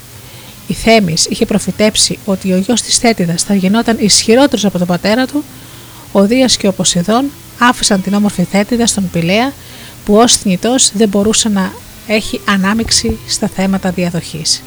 [0.68, 5.26] η Θέμης είχε προφητέψει ότι ο γιος της Θέτιδας θα γινόταν ισχυρότερος από τον πατέρα
[5.26, 5.44] του,
[6.12, 7.26] ο Δίας και ο Ποσειδών
[7.62, 9.54] άφησαν την όμορφη θέτιδα στον Πηλαία
[10.06, 11.72] που ως θνητός δεν μπορούσε να
[12.08, 14.64] έχει ανάμειξη στα θέματα διαδοχής.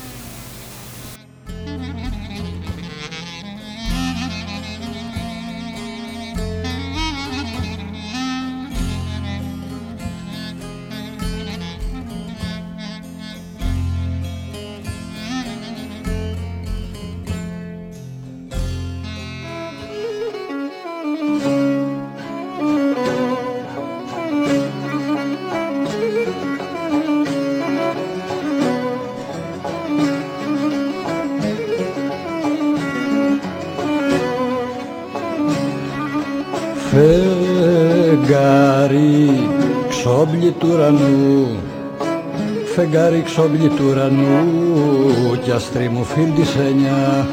[43.25, 46.07] Φεγγάρι ξόμπλη του ουρανού κι αστρί μου
[46.37, 47.27] της έννοια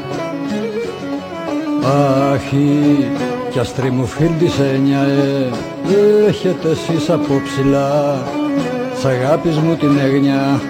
[2.32, 3.06] Άχι
[3.50, 8.18] κι αστρί μου της έννοια ε, έχετε εσείς απόψηλα
[9.00, 10.60] σ' αγάπης μου την έγνοια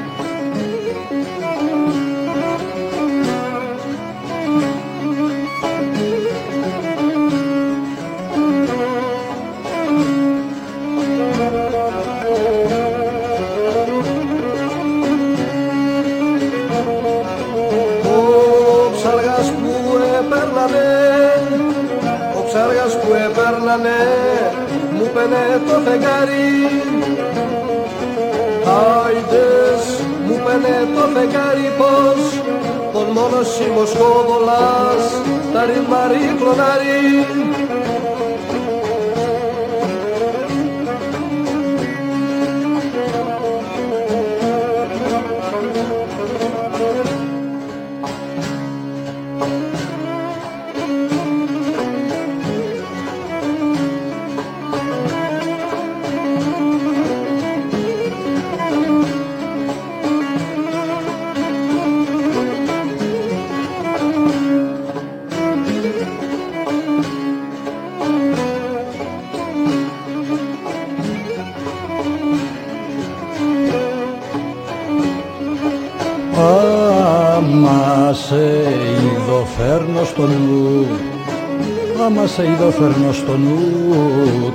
[82.35, 83.61] σε είδω φέρνω στο νου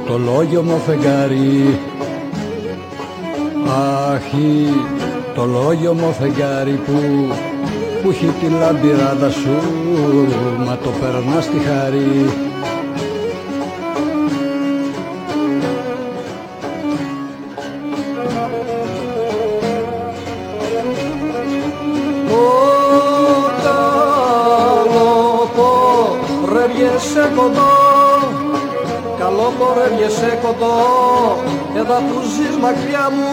[0.07, 1.79] το λόγιο μου φεγγάρι.
[4.13, 4.21] Αχ,
[5.35, 6.93] το λόγιο μου φεγγάρι που
[8.01, 9.55] που έχει τη λαμπυράδα σου
[10.65, 12.46] μα το περνάς στη χαρή
[30.43, 30.77] κοντό.
[31.79, 33.31] Εδώ που ζεις μακριά μου.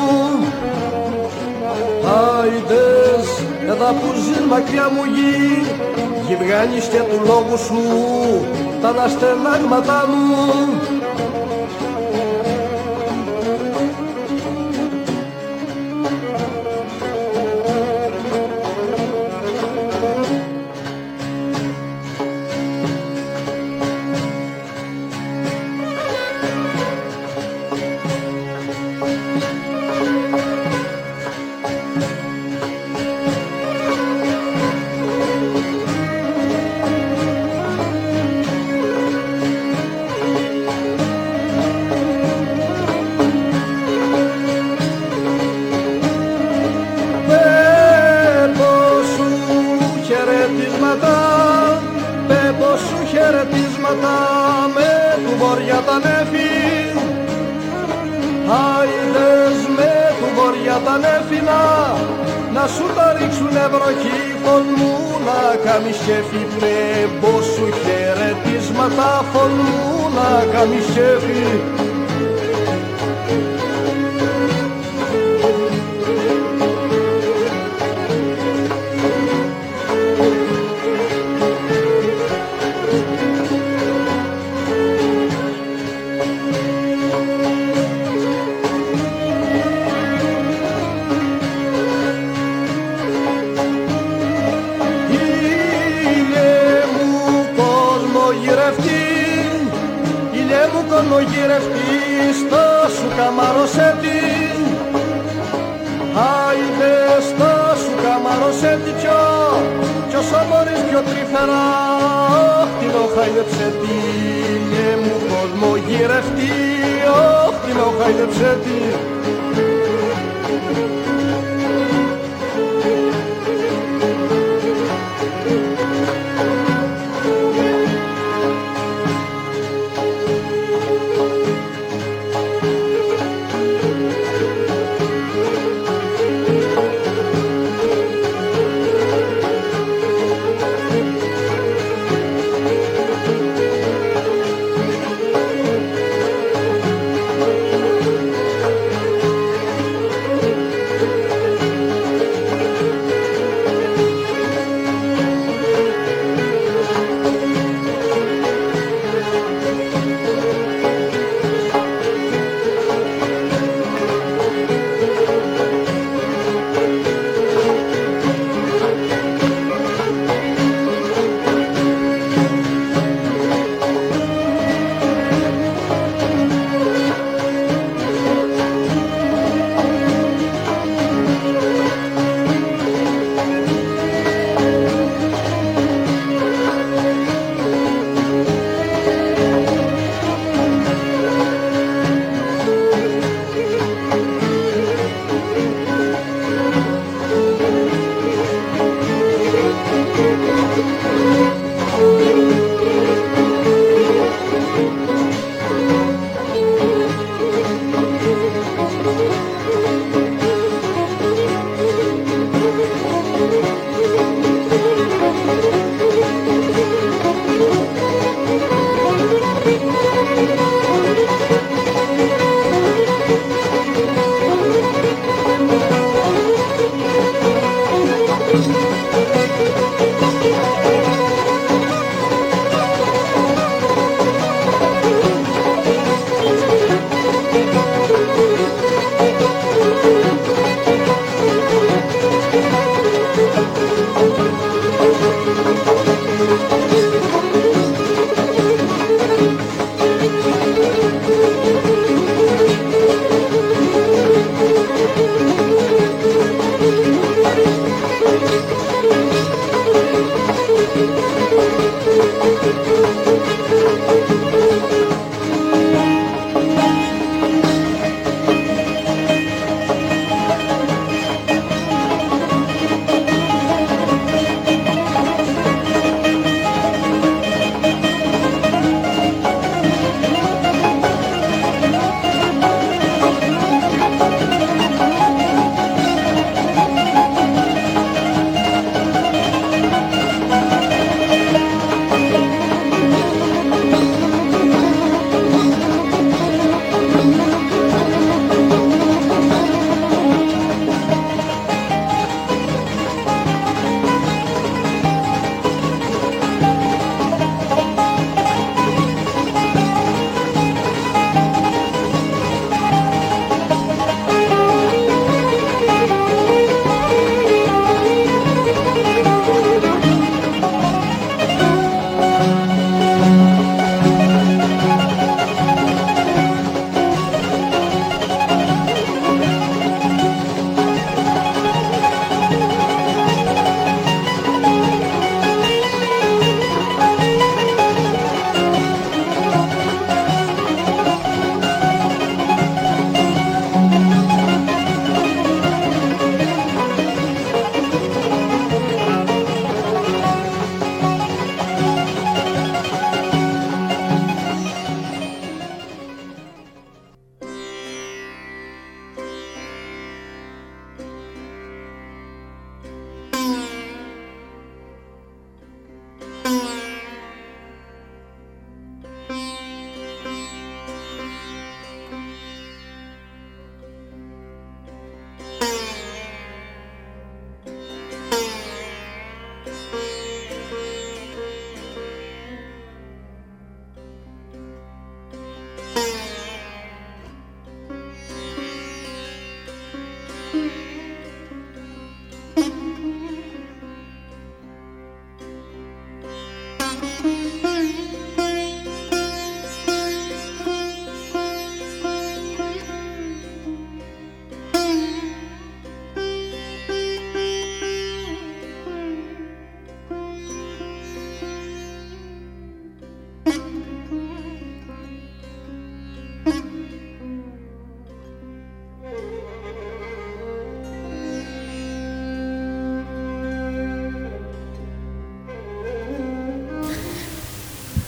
[2.20, 3.26] Άιντες
[3.72, 5.64] Εδώ που ζεις μακριά μου γη.
[6.26, 7.82] Γη βγάνεις και του λόγου σου
[8.80, 10.34] Τα αναστενάγματά μου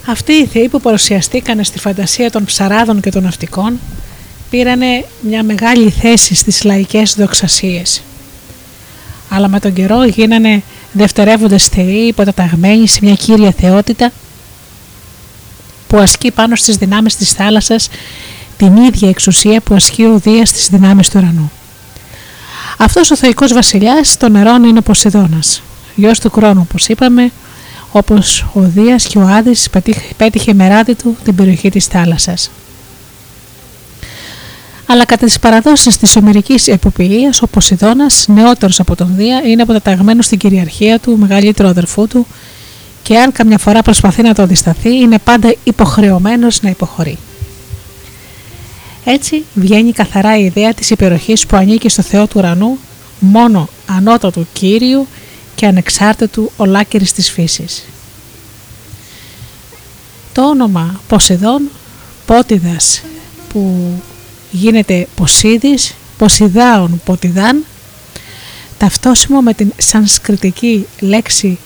[0.09, 3.79] Αυτοί οι θεοί που παρουσιαστήκαν στη φαντασία των ψαράδων και των ναυτικών
[4.49, 8.01] πήρανε μια μεγάλη θέση στις λαϊκές δοξασίες.
[9.29, 14.11] Αλλά με τον καιρό γίνανε δευτερεύοντες θεοί υποταταγμένοι σε μια κύρια θεότητα
[15.87, 17.89] που ασκεί πάνω στις δυνάμεις της θάλασσας
[18.57, 21.51] την ίδια εξουσία που ασκεί ο Δίας στις δυνάμεις του ουρανού.
[22.77, 25.61] Αυτός ο θεϊκός βασιλιάς των νερών είναι ο Ποσειδώνας,
[25.95, 27.31] γιος του χρόνου όπως είπαμε,
[27.91, 29.69] όπως ο Δίας και ο Άδης
[30.17, 32.51] πέτυχε μεράτη του την περιοχή της θάλασσας.
[34.89, 40.25] Αλλά κατά τις παραδόσεις της Ομερικής εποποιίας, ο Ποσειδώνας, νεότερος από τον Δία, είναι αποταταγμένος
[40.25, 42.27] στην κυριαρχία του, μεγαλύτερο αδερφού του
[43.03, 47.17] και αν καμιά φορά προσπαθεί να το αντισταθεί, είναι πάντα υποχρεωμένος να υποχωρεί.
[49.05, 52.77] Έτσι βγαίνει καθαρά η ιδέα της υπεροχής που ανήκει στο Θεό του ουρανού,
[53.19, 55.07] μόνο ανώτατου Κύριου
[55.57, 57.83] και ανεξάρτητου ολάκερης της φύσης.
[60.33, 61.69] Το όνομα Ποσειδών,
[62.25, 63.01] Πότιδας
[63.49, 63.91] που
[64.51, 67.65] γίνεται Ποσίδης, Ποσειδάων Ποτιδάν,
[68.77, 71.57] ταυτόσιμο με την σανσκριτική λέξη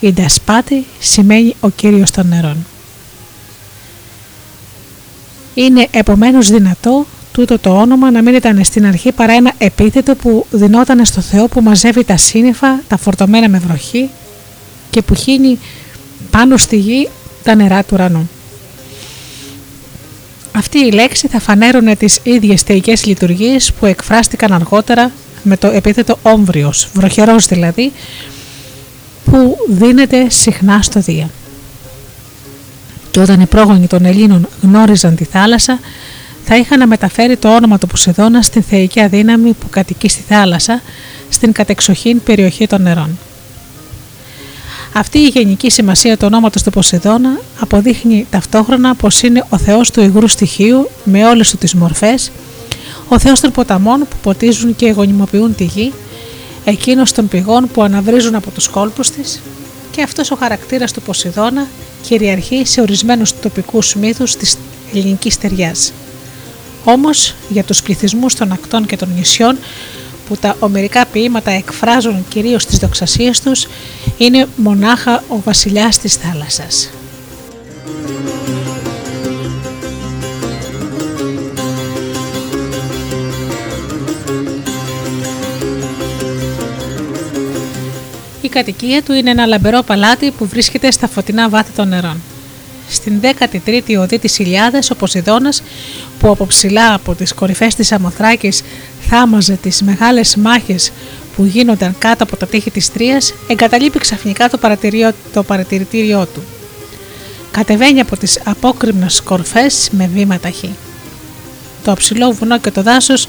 [0.00, 2.66] Ιντασπάτη σημαίνει ο Κύριος των νερών.
[5.54, 10.46] Είναι επομένως δυνατό τούτο το όνομα να μην ήταν στην αρχή παρά ένα επίθετο που
[10.50, 14.10] δινόταν στο Θεό που μαζεύει τα σύννεφα, τα φορτωμένα με βροχή
[14.90, 15.58] και που χύνει
[16.30, 17.08] πάνω στη γη
[17.42, 18.30] τα νερά του ουρανού.
[20.56, 25.10] Αυτή η λέξη θα φανέρωνε τις ίδιες θεϊκές λειτουργίες που εκφράστηκαν αργότερα
[25.42, 27.92] με το επίθετο όμβριος, βροχερός δηλαδή,
[29.24, 31.30] που δίνεται συχνά στο Δία.
[33.10, 35.78] Και όταν οι πρόγονοι των Ελλήνων γνώριζαν τη θάλασσα,
[36.52, 40.82] θα είχαν να μεταφέρει το όνομα του Ποσειδώνα στην θεϊκή αδύναμη που κατοικεί στη θάλασσα,
[41.28, 43.18] στην κατεξοχήν περιοχή των νερών.
[44.92, 50.00] Αυτή η γενική σημασία του ονόματος του Ποσειδώνα αποδείχνει ταυτόχρονα πως είναι ο θεός του
[50.00, 52.30] υγρού στοιχείου με όλες του τις μορφές,
[53.08, 55.92] ο θεός των ποταμών που ποτίζουν και γονιμοποιούν τη γη,
[56.64, 59.40] εκείνος των πηγών που αναβρίζουν από τους κόλπους της
[59.90, 61.66] και αυτός ο χαρακτήρας του Ποσειδώνα
[62.02, 64.56] κυριαρχεί σε ορισμένους τοπικούς μύθους της
[64.94, 65.92] ελληνικής ταιριάς.
[66.84, 69.58] Όμως για τους πληθυσμούς των ακτών και των νησιών
[70.28, 73.66] που τα ομερικά ποίηματα εκφράζουν κυρίως τις δοξασίες τους
[74.18, 76.90] είναι μονάχα ο βασιλιάς της θάλασσας.
[88.42, 92.20] Η κατοικία του είναι ένα λαμπερό παλάτι που βρίσκεται στα φωτεινά βάθη των νερών.
[92.90, 95.62] Στην 13η οδή της Ηλιάδας ο Ποσειδώνας
[96.18, 98.62] που από ψηλά από τις κορυφές της Αμοθράκης
[99.08, 100.92] θάμαζε τις μεγάλες μάχες
[101.36, 104.58] που γίνονταν κάτω από τα τείχη της Τρίας εγκαταλείπει ξαφνικά το,
[105.32, 106.42] το παρατηρητήριό του.
[107.50, 110.74] Κατεβαίνει από τις απόκριμνες κορφές με βήμα ταχύ.
[111.84, 113.26] Το αψηλό βουνό και το δάσος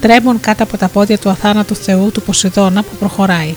[0.00, 3.54] τρέμουν κάτω από τα πόδια του αθάνατου θεού του Ποσειδώνα που προχωράει.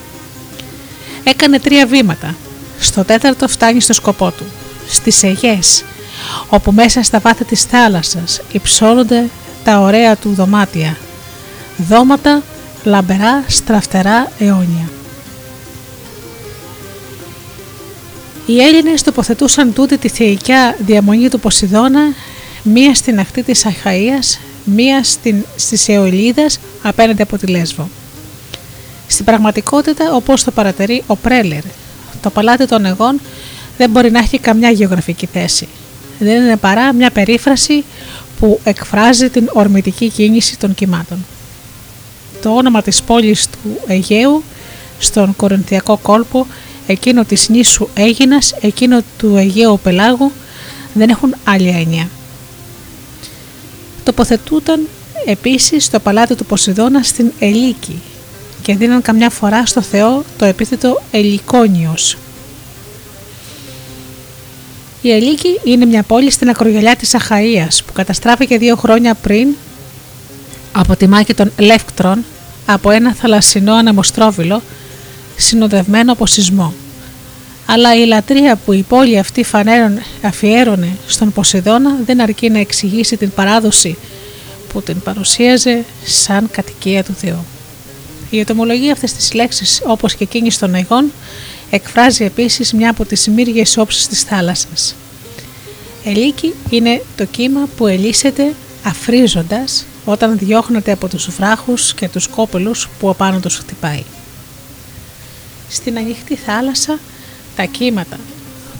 [1.23, 2.35] Έκανε τρία βήματα.
[2.79, 4.43] Στο τέταρτο φτάνει στο σκοπό του
[4.87, 5.83] στις Αιγές,
[6.49, 9.29] όπου μέσα στα βάθη της θάλασσας υψώνονται
[9.63, 10.97] τα ωραία του δωμάτια,
[11.77, 12.41] δώματα
[12.83, 14.89] λαμπερά, στραφτερά, αιώνια.
[18.45, 22.13] Οι Έλληνες τοποθετούσαν τούτη τη θεϊκιά διαμονή του Ποσειδώνα
[22.63, 27.89] μία στην ακτή της Αχαΐας, μία στην, στις Αιωλίδας απέναντι από τη Λέσβο.
[29.07, 31.63] Στην πραγματικότητα, όπως το παρατηρεί ο Πρέλερ,
[32.21, 33.19] το παλάτι των Εγών
[33.77, 35.67] δεν μπορεί να έχει καμιά γεωγραφική θέση.
[36.19, 37.83] Δεν είναι παρά μια περίφραση
[38.39, 41.25] που εκφράζει την ορμητική κίνηση των κυμάτων.
[42.41, 44.43] Το όνομα της πόλης του Αιγαίου
[44.99, 46.47] στον Κορινθιακό κόλπο,
[46.87, 50.31] εκείνο της νήσου Αίγινας, εκείνο του Αιγαίου Πελάγου
[50.93, 52.09] δεν έχουν άλλη έννοια.
[54.03, 54.87] Τοποθετούταν
[55.25, 58.01] επίσης το παλάτι του Ποσειδώνας στην Ελίκη,
[58.61, 62.17] και δίναν καμιά φορά στο Θεό το επίθετο Ελικόνιος.
[65.05, 69.47] Η Ελίκη είναι μια πόλη στην ακρογελιά της Αχαΐας που καταστράφηκε δύο χρόνια πριν
[70.71, 72.23] από τη μάχη των Λεύκτρων
[72.65, 74.61] από ένα θαλασσινό ανεμοστρόβιλο
[75.35, 76.73] συνοδευμένο από σεισμό.
[77.65, 79.45] Αλλά η λατρεία που η πόλη αυτή
[80.21, 83.97] αφιέρωνε στον Ποσειδώνα δεν αρκεί να εξηγήσει την παράδοση
[84.73, 87.45] που την παρουσίαζε σαν κατοικία του Θεού.
[88.29, 91.11] Η ετομολογία αυτές τις λέξεις όπως και εκείνης των Αιγών
[91.75, 94.95] εκφράζει επίσης μια από τις μύριες όψεις της θάλασσας.
[96.03, 98.53] Ελίκη είναι το κύμα που ελίσσεται
[98.83, 104.03] αφρίζοντας όταν διώχνεται από τους βράχους και τους κόπελους που απάνω τους χτυπάει.
[105.69, 106.99] Στην ανοιχτή θάλασσα
[107.55, 108.17] τα κύματα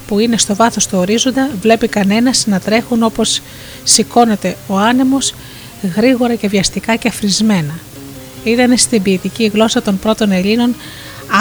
[0.06, 3.40] που είναι στο βάθος του ορίζοντα βλέπει κανένας να τρέχουν όπως
[3.84, 5.34] σηκώνεται ο άνεμος
[5.96, 7.74] γρήγορα και βιαστικά και αφρισμένα.
[8.44, 10.74] Ήταν στην ποιητική γλώσσα των πρώτων Ελλήνων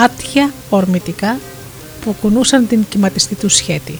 [0.04, 1.40] άτια ορμητικά
[2.02, 4.00] που κουνούσαν την κυματιστή τους σχέτη.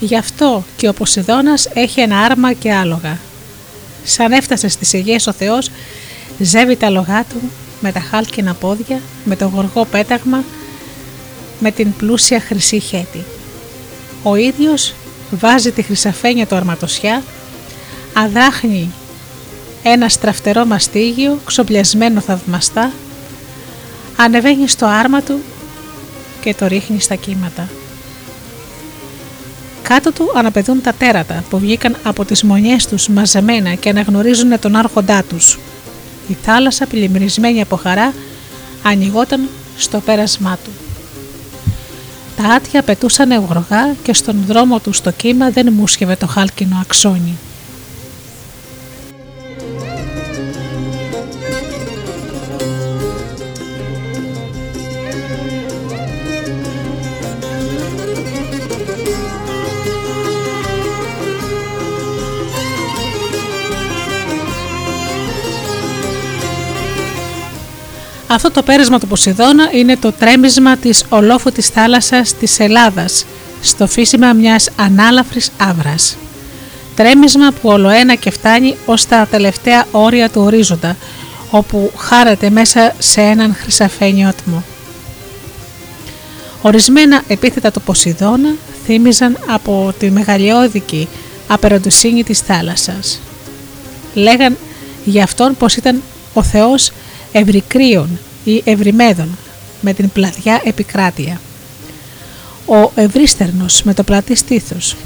[0.00, 3.18] Γι' αυτό και ο Ποσειδώνας έχει ένα άρμα και άλογα.
[4.04, 5.70] Σαν έφτασε στις Αιγαίες ο Θεός,
[6.38, 7.50] ζεύει τα λογά του
[7.80, 10.44] με τα χάλκινα πόδια, με το γοργό πέταγμα,
[11.60, 13.24] με την πλούσια χρυσή χέτη.
[14.22, 14.94] Ο ίδιος
[15.30, 17.22] βάζει τη χρυσαφένια του αρματοσιά,
[18.12, 18.90] αδράχνει
[19.82, 22.92] ένα στραφτερό μαστίγιο ξοπλιασμένο θαυμαστά,
[24.16, 25.40] ανεβαίνει στο άρμα του
[26.40, 27.68] και το ρίχνει στα κύματα.
[29.82, 34.76] Κάτω του αναπαιδούν τα τέρατα που βγήκαν από τις μονιές τους μαζεμένα και αναγνωρίζουν τον
[34.76, 35.58] άρχοντά τους.
[36.28, 38.14] Η θάλασσα πλημμυρισμένη από χαρά
[38.82, 40.87] ανοιγόταν στο πέρασμά του.
[42.42, 47.38] Τα άτια πετούσαν ευγρογά και στον δρόμο του στο κύμα δεν μουσχευε το χάλκινο αξόνι.
[68.38, 73.24] Αυτό το πέρασμα του Ποσειδώνα είναι το τρέμισμα της ολόφωτης θάλασσας της Ελλάδας
[73.62, 76.16] στο φύσιμα μιας ανάλαφρης άβρας.
[76.96, 80.96] Τρέμισμα που ολοένα και φτάνει ως τα τελευταία όρια του ορίζοντα,
[81.50, 84.62] όπου χάρεται μέσα σε έναν χρυσαφένιο ατμό.
[86.62, 91.08] Ορισμένα επίθετα του Ποσειδώνα θύμιζαν από τη μεγαλειώδικη
[91.48, 93.20] απεροντουσίνη της θάλασσας.
[94.14, 94.56] Λέγαν
[95.04, 96.02] για αυτόν πως ήταν
[96.34, 96.92] ο Θεός
[97.32, 98.18] ευρυκρίων
[98.50, 99.38] ή ευρυμέδων
[99.80, 101.40] με την πλατιά επικράτεια.
[102.66, 104.96] Ο ευρύστερνος με το πλατή στήθος.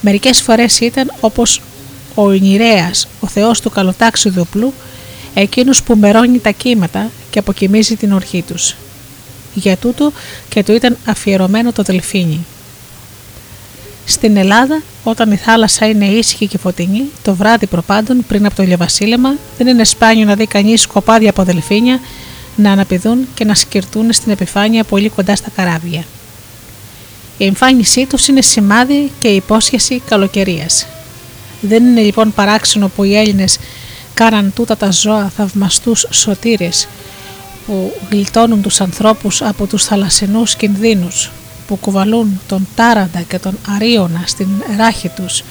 [0.00, 1.60] Μερικές φορές ήταν όπως
[2.14, 4.72] ο Ινηρέας, ο θεός του καλοτάξιου διοπλού,
[5.34, 8.74] εκείνος που μερώνει τα κύματα και αποκοιμίζει την ορχή τους.
[9.54, 10.12] Για τούτο
[10.48, 12.44] και του ήταν αφιερωμένο το δελφίνι.
[14.08, 18.62] Στην Ελλάδα, όταν η θάλασσα είναι ήσυχη και φωτεινή, το βράδυ προπάντων πριν από το
[18.62, 22.00] ηλιοβασίλεμα, δεν είναι σπάνιο να δει κανείς σκοπάδια από δελφίνια
[22.56, 26.04] να αναπηδούν και να σκυρτούν στην επιφάνεια πολύ κοντά στα καράβια.
[27.38, 30.86] Η εμφάνισή τους είναι σημάδι και υπόσχεση καλοκαιρίας.
[31.60, 33.58] Δεν είναι λοιπόν παράξενο που οι Έλληνες
[34.14, 36.88] κάναν τούτα τα ζώα θαυμαστούς σωτήρες
[37.66, 41.30] που γλιτώνουν τους ανθρώπους από τους θαλασσινούς κινδύνους
[41.66, 45.42] που κουβαλούν τον Τάραντα και τον Αρίωνα στην ράχη τους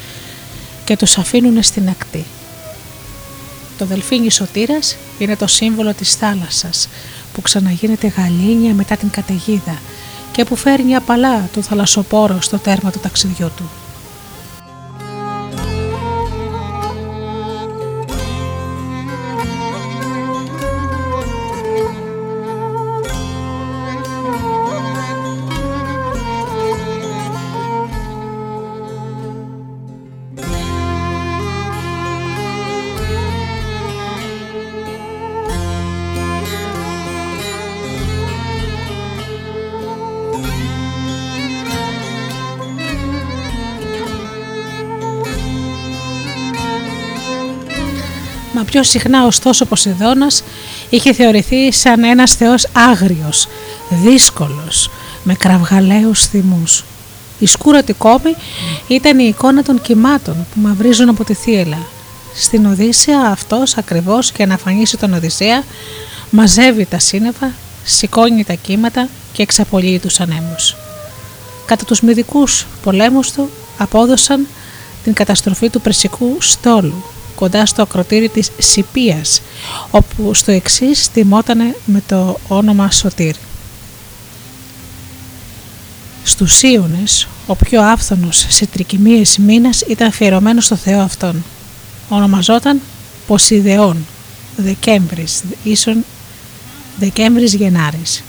[0.85, 2.25] και τους αφήνουν στην ακτή.
[3.77, 6.87] Το δελφίνι Σωτήρας είναι το σύμβολο της θάλασσας
[7.33, 9.77] που ξαναγίνεται γαλήνια μετά την καταιγίδα
[10.31, 13.69] και που φέρνει απαλά του θαλασσοπόρο στο τέρμα του ταξιδιού του.
[48.75, 50.43] Πιο συχνά ωστόσο ο Ποσειδώνας
[50.89, 53.47] είχε θεωρηθεί σαν ένας θεός άγριος,
[53.89, 54.89] δύσκολος,
[55.23, 56.83] με κραυγαλαίους θυμούς.
[57.39, 58.35] Η σκούρατη κόμη
[58.87, 61.77] ήταν η εικόνα των κυμάτων που μαυρίζουν από τη θύελα.
[62.35, 65.63] Στην Οδύσσια αυτός ακριβώς για να φανίσει τον Οδυσσέα
[66.29, 67.51] μαζεύει τα σύννεφα
[67.83, 70.75] σηκώνει τα κύματα και εξαπολύει τους ανέμους.
[71.65, 74.47] Κατά τους μυδικούς πολέμους του απόδωσαν
[75.03, 77.03] την καταστροφή του Περσικού στόλου
[77.35, 79.41] κοντά στο ακροτήρι της Σιπίας
[79.91, 83.35] όπου στο εξής τιμότανε με το όνομα Σωτήρ.
[86.23, 91.43] Στους Ιούνες ο πιο άφθονος σε τρικυμίες μήνας ήταν αφιερωμένος στο Θεό αυτόν.
[92.09, 92.81] Ονομαζόταν
[93.27, 94.05] Ποσειδεών,
[94.57, 96.05] Δεκέμβρης, ίσον
[96.99, 98.23] Δεκέμβρης Γενάρης.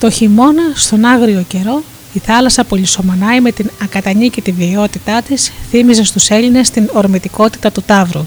[0.00, 6.30] Το χειμώνα, στον άγριο καιρό, η θάλασσα πολυσομανάει με την ακατανίκητη βιαιότητά της θύμιζε στους
[6.30, 8.26] Έλληνες την ορμητικότητα του Ταύρου,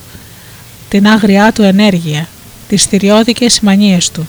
[0.89, 2.27] την άγριά του ενέργεια,
[2.67, 4.27] τις θηριώδικες μανίες του.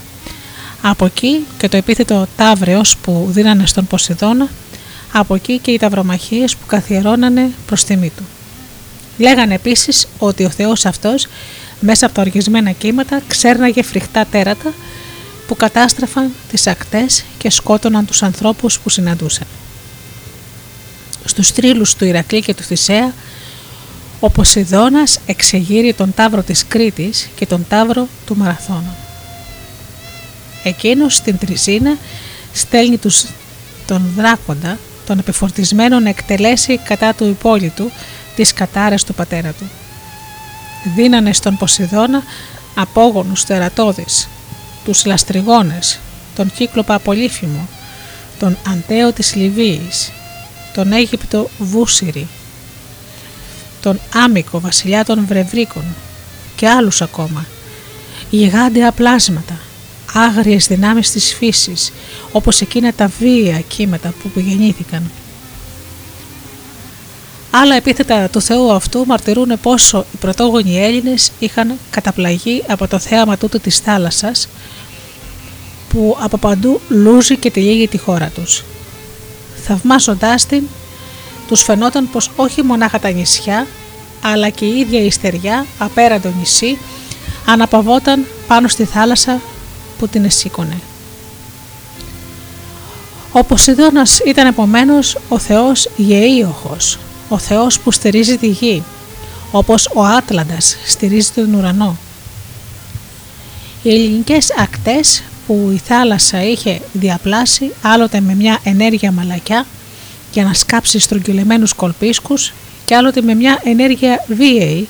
[0.82, 4.48] Από εκεί και το επίθετο Ταύρεος που δίνανε στον Ποσειδώνα,
[5.12, 8.22] από εκεί και οι ταυρομαχίες που καθιερώνανε προς τιμή του.
[9.18, 11.26] Λέγανε επίσης ότι ο Θεός αυτός
[11.80, 14.72] μέσα από τα οργισμένα κύματα ξέρναγε φρικτά τέρατα
[15.46, 19.46] που κατάστραφαν τις ακτές και σκότωναν τους ανθρώπους που συναντούσαν.
[21.24, 23.12] Στους τρίλους του Ηρακλή και του Θησέα,
[24.20, 28.94] ο Ποσειδώνας εξεγείρει τον Ταύρο της Κρήτης και τον Ταύρο του Μαραθώνα.
[30.62, 31.96] Εκείνος στην Τριζίνα
[32.52, 33.24] στέλνει τους,
[33.86, 37.90] τον δράκοντα, τον επιφορτισμένο να εκτελέσει κατά του υπόλοιπου
[38.36, 39.64] τις κατάρες του πατέρα του.
[40.94, 42.22] Δίνανε στον Ποσειδώνα
[42.74, 44.28] απόγονους τερατώδης,
[44.86, 45.98] τους λαστριγόνες,
[46.36, 47.68] τον Κύκλοπα Απολύφημο,
[48.38, 50.12] τον Αντέο της Λιβύης,
[50.74, 52.28] τον Αίγυπτο Βούσιρη,
[53.82, 55.84] τον Άμικο βασιλιά των Βρευρίκων
[56.56, 57.46] και άλλους ακόμα,
[58.30, 59.58] γιγάντια πλάσματα,
[60.12, 61.92] άγριες δυνάμεις της φύσης,
[62.32, 65.10] όπως εκείνα τα βία κύματα που γεννήθηκαν.
[67.62, 73.36] Άλλα επίθετα του Θεού αυτού μαρτυρούν πόσο οι πρωτόγονοι Έλληνες είχαν καταπλαγεί από το θέαμα
[73.36, 74.48] τούτο της θάλασσας
[75.88, 78.64] που από παντού λούζει και τυλίγει τη χώρα τους.
[79.66, 80.62] Θαυμάζοντάς την,
[81.48, 83.66] τους φαινόταν πως όχι μονάχα τα νησιά,
[84.22, 86.78] αλλά και η ίδια η στεριά, απέραντο νησί,
[87.46, 89.40] αναπαυόταν πάνω στη θάλασσα
[89.98, 90.80] που την εσήκωνε.
[93.32, 96.98] Ο Ποσειδώνας ήταν επομένως ο θεός γεΐοχος,
[97.28, 98.82] ο θεός που στηρίζει τη γη,
[99.50, 101.96] όπως ο Άτλαντας στηρίζει τον ουρανό.
[103.82, 109.66] Οι ελληνικές ακτές που η θάλασσα είχε διαπλάσει άλλοτε με μια ενέργεια μαλακιά
[110.32, 112.52] για να σκάψει στρογγυλεμένους κολπίσκους
[112.84, 114.88] και άλλοτε με μια ενέργεια βίαιη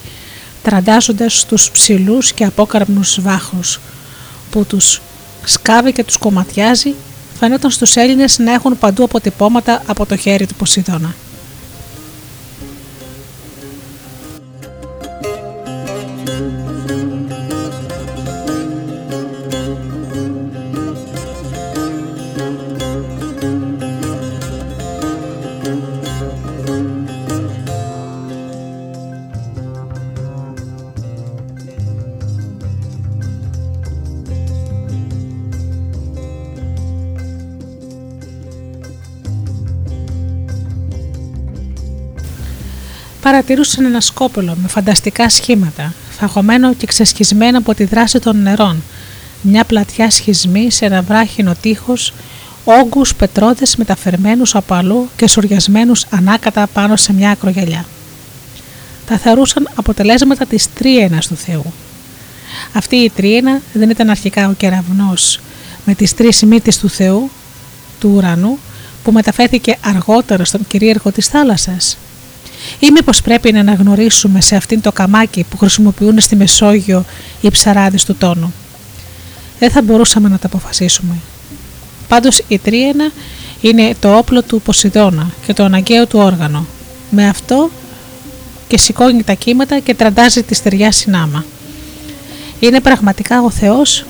[0.62, 3.80] τραντάζοντας τους ψηλούς και απόκαρμνους βάχους
[4.50, 5.00] που τους
[5.44, 6.94] σκάβει και τους κομματιάζει
[7.38, 11.14] φαίνονταν στους Έλληνες να έχουν παντού αποτυπώματα από το χέρι του Ποσειδώνα.
[43.46, 48.82] Παρατηρούσαν ένα σκόπελο με φανταστικά σχήματα, φαγωμένο και ξεσχισμένο από τη δράση των νερών,
[49.42, 52.12] μια πλατιά σχισμή σε ένα βράχινο τείχος,
[52.64, 57.84] όγκους πετρόδες μεταφερμένους από αλλού και σουριασμένους ανάκατα πάνω σε μια ακρογελιά.
[59.06, 61.72] Τα θεωρούσαν αποτελέσματα της τρίενας του Θεού.
[62.72, 65.40] Αυτή η τρίενα δεν ήταν αρχικά ο κεραυνός
[65.84, 67.30] με τις τρεις μύτες του Θεού,
[68.00, 68.58] του ουρανού,
[69.04, 71.96] που μεταφέρθηκε αργότερα στον κυρίαρχο της θάλασσας
[72.78, 77.04] ή μήπως πρέπει να αναγνωρίσουμε σε αυτήν το καμάκι που χρησιμοποιούν στη Μεσόγειο
[77.40, 78.52] οι ψαράδες του τόνου;
[79.58, 81.14] Δεν θα μπορούσαμε να τα αποφασίσουμε.
[82.08, 83.10] Πάντως η τρίενα
[83.60, 86.66] είναι το όπλο του Ποσειδώνα και το αναγκαίο του όργανο.
[87.10, 87.70] Με αυτό
[88.68, 91.44] και σηκώνει τα κύματα και τραντάζει τη στεριά συνάμα.
[92.60, 94.04] Είναι πραγματικά ο Θεός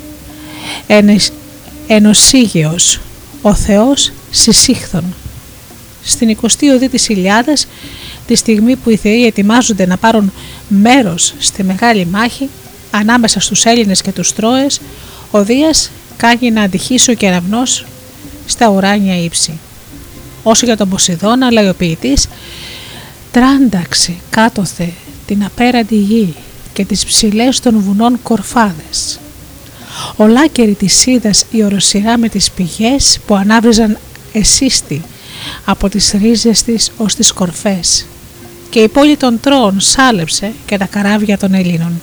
[1.86, 3.00] ενωσίγειος,
[3.42, 5.04] ο Θεός συσύχθων.
[6.04, 7.66] Στην 20η οδή της Ηλιάδας
[8.26, 10.32] τη στιγμή που οι θεοί ετοιμάζονται να πάρουν
[10.68, 12.48] μέρος στη μεγάλη μάχη
[12.90, 14.80] ανάμεσα στους Έλληνες και τους Τρόες,
[15.30, 17.86] ο Δίας κάνει να αντιχίσει ο κεραυνός
[18.46, 19.58] στα ουράνια ύψη.
[20.42, 22.28] Όσο για τον Ποσειδώνα, λέει ο ποιητής,
[23.30, 24.92] τράνταξε κάτωθε
[25.26, 26.34] την απέραντη γη
[26.72, 29.18] και τις ψηλές των βουνών κορφάδες.
[30.16, 33.98] Ολάκερη της είδας η οροσυρά με τις πηγές που ανάβριζαν
[34.32, 35.02] εσύστη
[35.64, 38.06] από τις ρίζες της ως τις κορφές
[38.76, 42.00] και η πόλη των Τρώων σάλεψε και τα καράβια των Ελλήνων.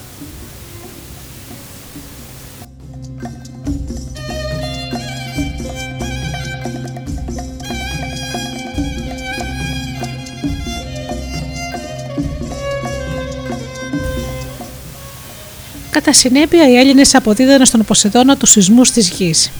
[15.89, 19.51] Κατά συνέπεια, οι Έλληνες αποδίδανε στον Ποσειδώνα τους σεισμούς της γης.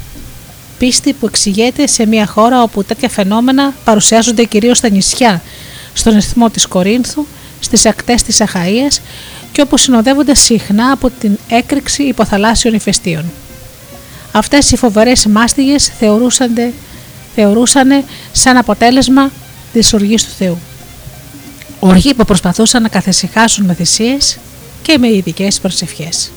[0.77, 5.41] Πίστη που εξηγείται σε μια χώρα όπου τέτοια φαινόμενα παρουσιάζονται κυρίως στα νησιά
[5.93, 7.25] στον ρυθμό της Κορίνθου,
[7.59, 8.87] στις ακτές της Αχαία
[9.51, 13.31] και όπου συνοδεύονται συχνά από την έκρηξη υποθαλάσσιων ηφαιστείων.
[14.31, 15.91] Αυτές οι φοβερές μάστιγες
[17.35, 19.31] θεωρούσαν σαν αποτέλεσμα
[19.73, 20.57] της οργής του Θεού.
[21.79, 24.37] Οργή που προσπαθούσαν να καθησυχάσουν με θυσίες
[24.81, 26.31] και με ειδικές προσευχές.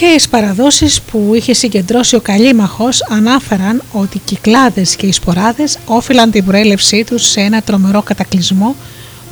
[0.00, 6.30] Αρχαίες παραδόσεις που είχε συγκεντρώσει ο Καλίμαχος ανάφεραν ότι οι κυκλάδες και οι σποράδες όφυλαν
[6.30, 8.74] την προέλευσή τους σε ένα τρομερό κατακλυσμό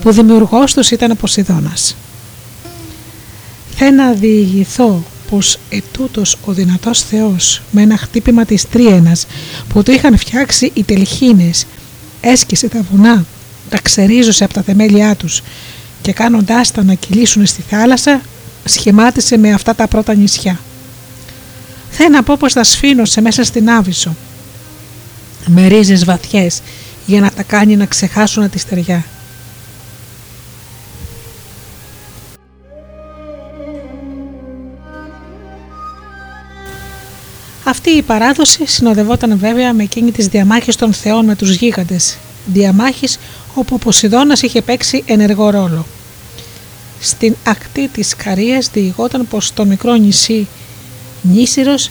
[0.02, 1.96] που δημιουργός τους ήταν ο Ποσειδώνας.
[3.76, 9.26] Θα να διηγηθώ πως ετούτος ο δυνατός Θεός με ένα χτύπημα της τρίενας
[9.68, 11.66] που του είχαν φτιάξει οι τελχίνες
[12.20, 13.24] έσκησε τα βουνά,
[13.68, 15.42] τα ξερίζωσε από τα θεμέλια τους
[16.02, 18.20] και κάνοντάς τα να κυλήσουν στη θάλασσα
[18.64, 20.60] σχημάτισε με αυτά τα πρώτα νησιά.
[21.90, 24.16] Θα να πω πως τα σφήνωσε μέσα στην Άβυσσο
[25.46, 26.60] με ρίζες βαθιές
[27.06, 29.04] για να τα κάνει να ξεχάσουν τη στεριά.
[37.66, 43.18] Αυτή η παράδοση συνοδευόταν βέβαια με εκείνη της διαμάχης των θεών με τους γίγαντες, διαμάχης
[43.54, 45.86] όπου ο Ποσειδώνας είχε παίξει ενεργό ρόλο.
[47.04, 50.46] Στην ακτή της Καρίας διηγόταν πως το μικρό νησί
[51.22, 51.90] Νήσιρος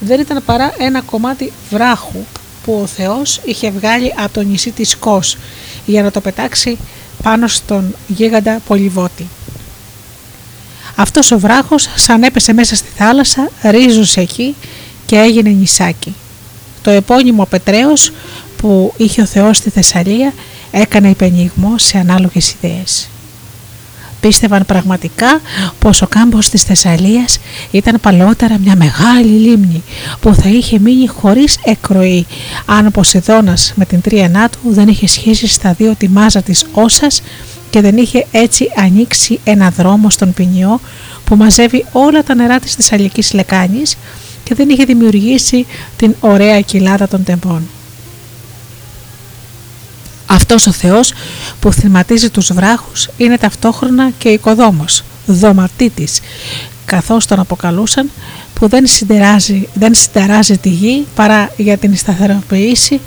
[0.00, 2.18] δεν ήταν παρά ένα κομμάτι βράχου
[2.64, 5.36] που ο Θεός είχε βγάλει από το νησί της Κος
[5.86, 6.78] για να το πετάξει
[7.22, 9.26] πάνω στον γίγαντα Πολυβότη.
[10.96, 14.54] Αυτός ο βράχος σαν έπεσε μέσα στη θάλασσα ρίζωσε εκεί
[15.06, 16.14] και έγινε νησάκι.
[16.82, 18.12] Το επώνυμο Πετρέος
[18.56, 20.32] που είχε ο Θεός στη Θεσσαλία
[20.70, 23.08] έκανε υπενιγμό σε ανάλογες ιδέες.
[24.24, 25.40] Πίστευαν πραγματικά
[25.78, 27.38] πως ο κάμπος της Θεσσαλίας
[27.70, 29.82] ήταν παλαιότερα μια μεγάλη λίμνη
[30.20, 32.26] που θα είχε μείνει χωρίς εκροή
[32.66, 36.64] αν ο Ποσειδώνας με την τρίανά του δεν είχε σχίσει στα δύο τη μάζα της
[36.72, 37.22] όσας
[37.70, 40.80] και δεν είχε έτσι ανοίξει ένα δρόμο στον ποινιό
[41.24, 43.96] που μαζεύει όλα τα νερά της Θεσσαλικής λεκάνης
[44.44, 45.66] και δεν είχε δημιουργήσει
[45.96, 47.62] την ωραία κοιλάδα των τεμπών.
[50.26, 51.12] Αυτός ο Θεός
[51.60, 56.20] που θυματίζει τους βράχους είναι ταυτόχρονα και οικοδόμος, δωματίτης,
[56.84, 58.10] καθώς τον αποκαλούσαν
[58.54, 63.00] που δεν συντεράζει, δεν συντεράζει τη γη παρά για την σταθεροποίηση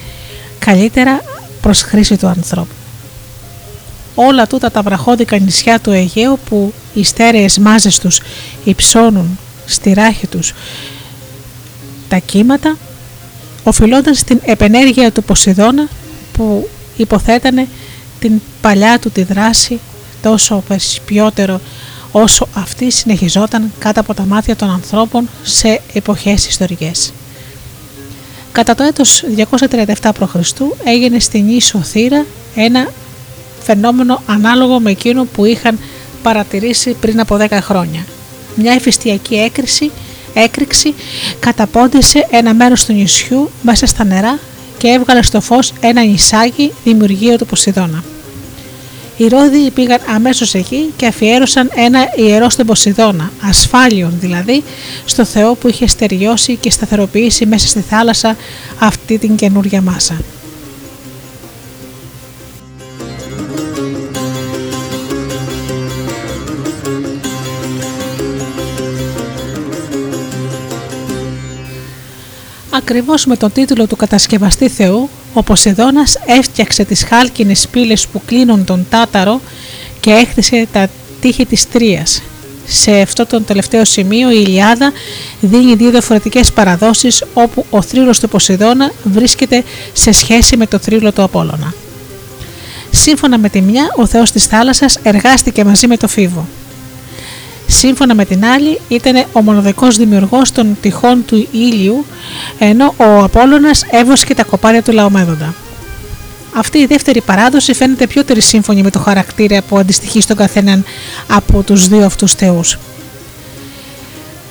[0.60, 1.22] καλύτερα
[1.62, 2.74] προς χρήση του ανθρώπου.
[4.16, 8.22] Όλα τούτα τα βραχώδικα νησιά του Αιγαίου που οι στέρεες μάζες τους
[8.64, 10.54] υψώνουν στη ράχη τους
[12.10, 12.78] τα κύματα
[13.64, 15.88] οφειλόταν στην επενέργεια του Ποσειδώνα
[16.32, 17.68] που υποθέτανε
[18.20, 19.80] την παλιά του τη δράση
[20.22, 21.62] τόσο περισσότερο
[22.12, 27.14] όσο αυτή συνεχιζόταν κάτω από τα μάτια των ανθρώπων σε εποχές ιστορικές.
[28.52, 29.24] Κατά το έτος
[30.02, 30.36] 237 π.Χ.
[30.84, 32.26] έγινε στην ίσο Θήρα
[32.56, 32.92] ένα
[33.64, 35.80] φαινόμενο ανάλογο με εκείνο που είχαν
[36.24, 38.06] παρατηρήσει πριν από 10 χρόνια.
[38.56, 39.92] Μια εφιστιακή έκρηξη
[40.34, 40.94] έκρηξη
[41.40, 44.40] καταπόντησε ένα μέρος του νησιού μέσα στα νερά
[44.78, 48.04] και έβγαλε στο φως ένα νησάκι δημιουργείο του Ποσειδώνα.
[49.18, 54.64] Οι Ρώδιοι πήγαν αμέσως εκεί και αφιέρωσαν ένα ιερό στον Ποσειδώνα, ασφάλιον δηλαδή,
[55.06, 58.36] στο Θεό που είχε στεριώσει και σταθεροποιήσει μέσα στη θάλασσα
[58.80, 60.18] αυτή την καινούρια μάσα.
[72.90, 78.66] Ακριβώς με τον τίτλο του κατασκευαστή Θεού, ο Ποσειδώνας έφτιαξε τις χάλκινες πύλες που κλείνουν
[78.66, 79.42] τον Τάταρο
[80.00, 80.88] και έκτισε τα
[81.22, 82.22] τείχη της Τρίας.
[82.66, 84.92] Σε αυτό το τελευταίο σημείο η Ιλιάδα
[85.40, 89.64] δίνει δύο διαφορετικές παραδόσεις όπου ο θρύλος του Ποσειδώνα βρίσκεται
[89.94, 91.74] σε σχέση με το θρύλο του Απόλλωνα.
[92.92, 96.48] Σύμφωνα με τη μια, ο θεός της θάλασσας εργάστηκε μαζί με το Φίβο.
[97.68, 102.06] Σύμφωνα με την άλλη ήταν ο μοναδικός δημιουργός των τυχών του ήλιου
[102.60, 105.54] ενώ ο Απόλλωνας έβοσκε τα κοπάρια του Λαομέδοντα.
[106.56, 110.84] Αυτή η δεύτερη παράδοση φαίνεται πιο σύμφωνη με το χαρακτήρα που αντιστοιχεί στον καθέναν
[111.28, 112.78] από τους δύο αυτούς θεούς.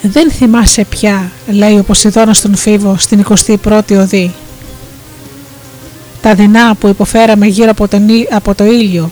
[0.03, 3.25] «Δεν θυμάσαι πια», λέει ο Ποσειδώνας στον Φίβο στην
[3.65, 4.35] 21η Οδή,
[6.23, 9.11] «τα δεινά που υποφέραμε γύρω από, τον, από το ήλιο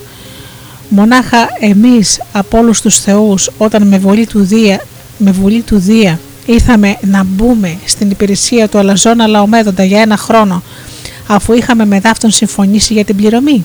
[0.97, 4.85] Μονάχα εμείς από όλους τους θεούς όταν με βολή του Δία,
[5.19, 10.63] με βολή του Δία ήρθαμε να μπούμε στην υπηρεσία του Αλαζόνα Λαομέδοντα για ένα χρόνο
[11.27, 13.65] αφού είχαμε με δάφτον συμφωνήσει για την πληρωμή.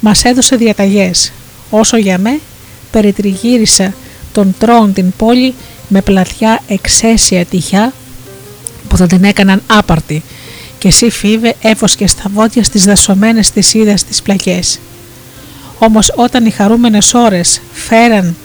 [0.00, 1.32] Μας έδωσε διαταγές.
[1.70, 2.40] Όσο για με,
[2.90, 3.94] περιτριγύρισα
[4.32, 5.54] τον τρόν την πόλη
[5.88, 7.92] με πλατιά εξαίσια τυχιά
[8.88, 10.22] που θα την έκαναν άπαρτη
[10.78, 14.78] και εσύ φίβε έφοσκε στα βόδια στις δασωμένες θυσίδες τις πλακές.
[15.82, 18.36] Όμως όταν οι χαρούμενες ώρες φέραν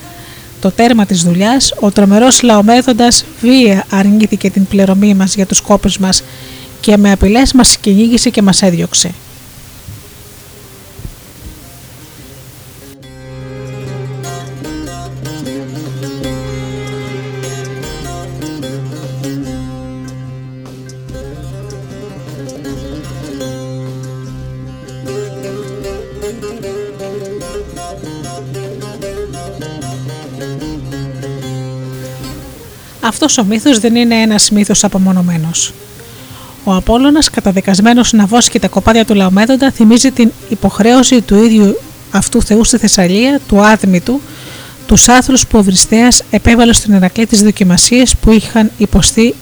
[0.61, 5.97] το τέρμα της δουλειάς, ο τρομερός λαομέδοντας βία αρνήθηκε την πληρωμή μας για τους κόπους
[5.97, 6.23] μας
[6.79, 9.11] και με απειλές μας κυνήγησε και μας έδιωξε.
[33.07, 35.73] Αυτός ο μύθος δεν είναι ένας μύθος απομονωμένος.
[36.63, 41.79] Ο Απόλλωνας, καταδικασμένος να βόσκει τα κοπάδια του Λαομέδοντα, θυμίζει την υποχρέωση του ίδιου
[42.11, 44.21] αυτού Θεού στη Θεσσαλία, του άδμητου,
[44.87, 49.35] τους άθρους που ο Βριστέας επέβαλε στον Ερακλή τις δοκιμασίες που είχαν υποστεί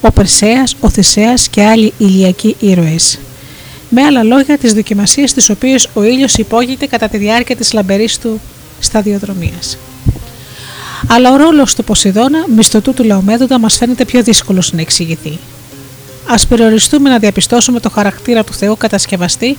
[0.00, 3.18] ο Περσέας, ο Θησέας και άλλοι ηλιακοί ήρωες.
[3.88, 8.18] Με άλλα λόγια, τις δοκιμασίες τις οποίες ο ήλιος υπόγειται κατά τη διάρκεια της λαμπερής
[8.18, 8.40] του
[8.80, 9.78] σταδιοδρομίας.
[11.06, 15.38] Αλλά ο ρόλος του Ποσειδώνα, μισθωτού του Λαομέδοντα, μας φαίνεται πιο δύσκολος να εξηγηθεί.
[16.26, 19.56] Α περιοριστούμε να διαπιστώσουμε το χαρακτήρα του Θεού κατασκευαστή,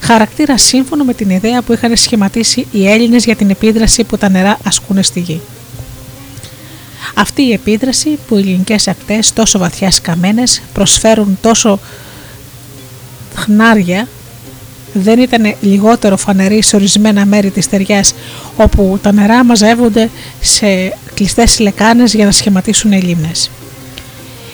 [0.00, 4.28] χαρακτήρα σύμφωνο με την ιδέα που είχαν σχηματίσει οι Έλληνες για την επίδραση που τα
[4.28, 5.40] νερά ασκούν στη γη.
[7.14, 10.42] Αυτή η επίδραση που οι ελληνικές ακτές τόσο βαθιάς σκαμμένε
[10.72, 11.78] προσφέρουν τόσο
[13.34, 14.08] χνάρια
[14.94, 18.14] δεν ήταν λιγότερο φανερή σε ορισμένα μέρη της ταιριάς
[18.56, 20.10] όπου τα νερά μαζεύονται
[20.40, 20.66] σε
[21.14, 23.50] κλειστές λεκάνες για να σχηματίσουν λίμνες.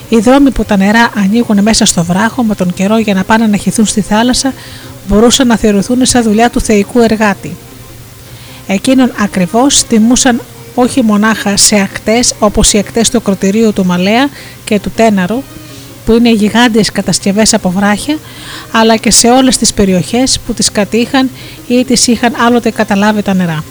[0.09, 3.47] Οι δρόμοι που τα νερά ανοίγουν μέσα στο βράχο με τον καιρό για να πάνε
[3.47, 4.53] να χυθούν στη θάλασσα
[5.07, 7.55] μπορούσαν να θεωρηθούν σαν δουλειά του θεϊκού εργάτη.
[8.67, 10.41] Εκείνον ακριβώς τιμούσαν
[10.75, 14.29] όχι μονάχα σε ακτές όπως οι ακτές του ακροτηρίου του Μαλέα
[14.63, 15.43] και του Τέναρου
[16.05, 18.17] που είναι γιγάντιες κατασκευές από βράχια
[18.71, 21.29] αλλά και σε όλες τις περιοχές που τις κατήχαν
[21.67, 23.63] ή τις είχαν άλλοτε καταλάβει τα νερά.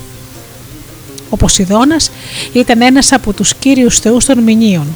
[1.30, 2.10] Ο Ποσειδώνας
[2.52, 4.86] ήταν ένας από τους κύριους θεούς των Μηνύων.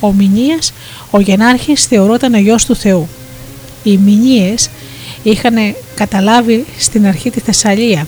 [0.00, 0.72] Ο Μηνύας,
[1.10, 3.08] ο γενάρχης θεωρούταν ο γιος του Θεού.
[3.82, 4.70] Οι Μηνύες
[5.22, 5.54] είχαν
[5.94, 8.06] καταλάβει στην αρχή τη Θεσσαλία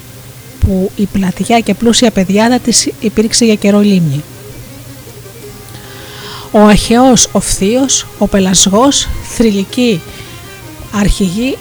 [0.61, 4.25] που η πλατιά και πλούσια παιδιάδα της υπήρξε για καιρό λίμνη.
[6.57, 10.01] Ο Αχαιός ο Φθίος, ο Πελασγός, θρηλυκοί
[10.93, 11.57] αρχηγοί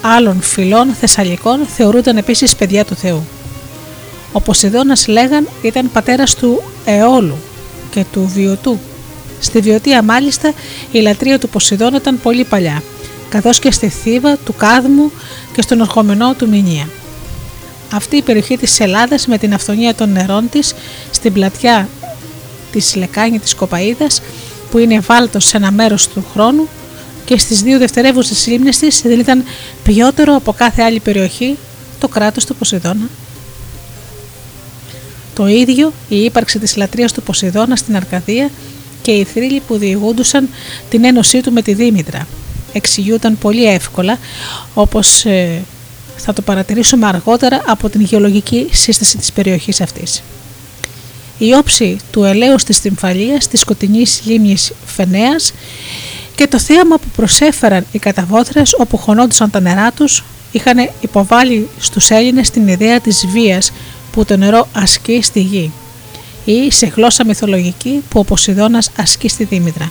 [0.00, 3.26] άλλων φυλών Θεσσαλικών θεωρούνταν επίσης παιδιά του Θεού.
[4.32, 7.36] Ο Ποσειδώνας λέγαν ήταν πατέρας του Εόλου
[7.90, 8.78] και του Βιωτού.
[9.40, 10.52] Στη Βιωτία μάλιστα
[10.92, 12.82] η λατρεία του Ποσειδώνα ήταν πολύ παλιά,
[13.28, 15.10] καθώς και στη Θήβα του Κάδμου
[15.52, 16.88] και στον ορχομενό του Μηνία.
[17.92, 20.74] Αυτή η περιοχή της Ελλάδας με την αυθονία των νερών της
[21.10, 21.88] στην πλατιά
[22.76, 24.22] της Λεκάνη της Κοπαίδας
[24.70, 26.68] που είναι ευάλωτος σε ένα μέρος του χρόνου
[27.24, 29.44] και στις δύο δευτερεύουσες λίμνες της δεν ήταν
[29.82, 31.56] ποιότερο από κάθε άλλη περιοχή
[31.98, 33.08] το κράτος του Ποσειδώνα.
[35.34, 38.50] Το ίδιο η ύπαρξη της λατρείας του Ποσειδώνα στην Αρκαδία
[39.02, 40.48] και οι θρύλοι που διηγούντουσαν
[40.90, 42.26] την ένωσή του με τη Δήμητρα.
[42.72, 44.18] Εξηγούνταν πολύ εύκολα
[44.74, 45.62] όπως ε,
[46.16, 50.22] θα το παρατηρήσουμε αργότερα από την γεωλογική σύσταση της περιοχής αυτής.
[51.38, 55.52] Η όψη του ελαίου της Τυμφαλίας, της σκοτεινής λίμνης Φενέας
[56.34, 62.10] και το θέαμα που προσέφεραν οι καταβόθρες όπου χωνόντουσαν τα νερά τους είχαν υποβάλει στους
[62.10, 63.72] Έλληνες την ιδέα της βίας
[64.12, 65.72] που το νερό ασκεί στη γη
[66.44, 69.90] ή σε γλώσσα μυθολογική που ο Ποσειδώνας ασκεί στη Δήμητρα.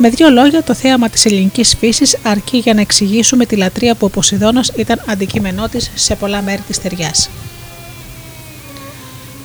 [0.00, 4.06] Με δύο λόγια, το θέαμα της ελληνικής φύσης αρκεί για να εξηγήσουμε τη λατρεία που
[4.06, 7.14] ο Ποσειδώνας ήταν αντικείμενό της σε πολλά μέρη της ταιριά.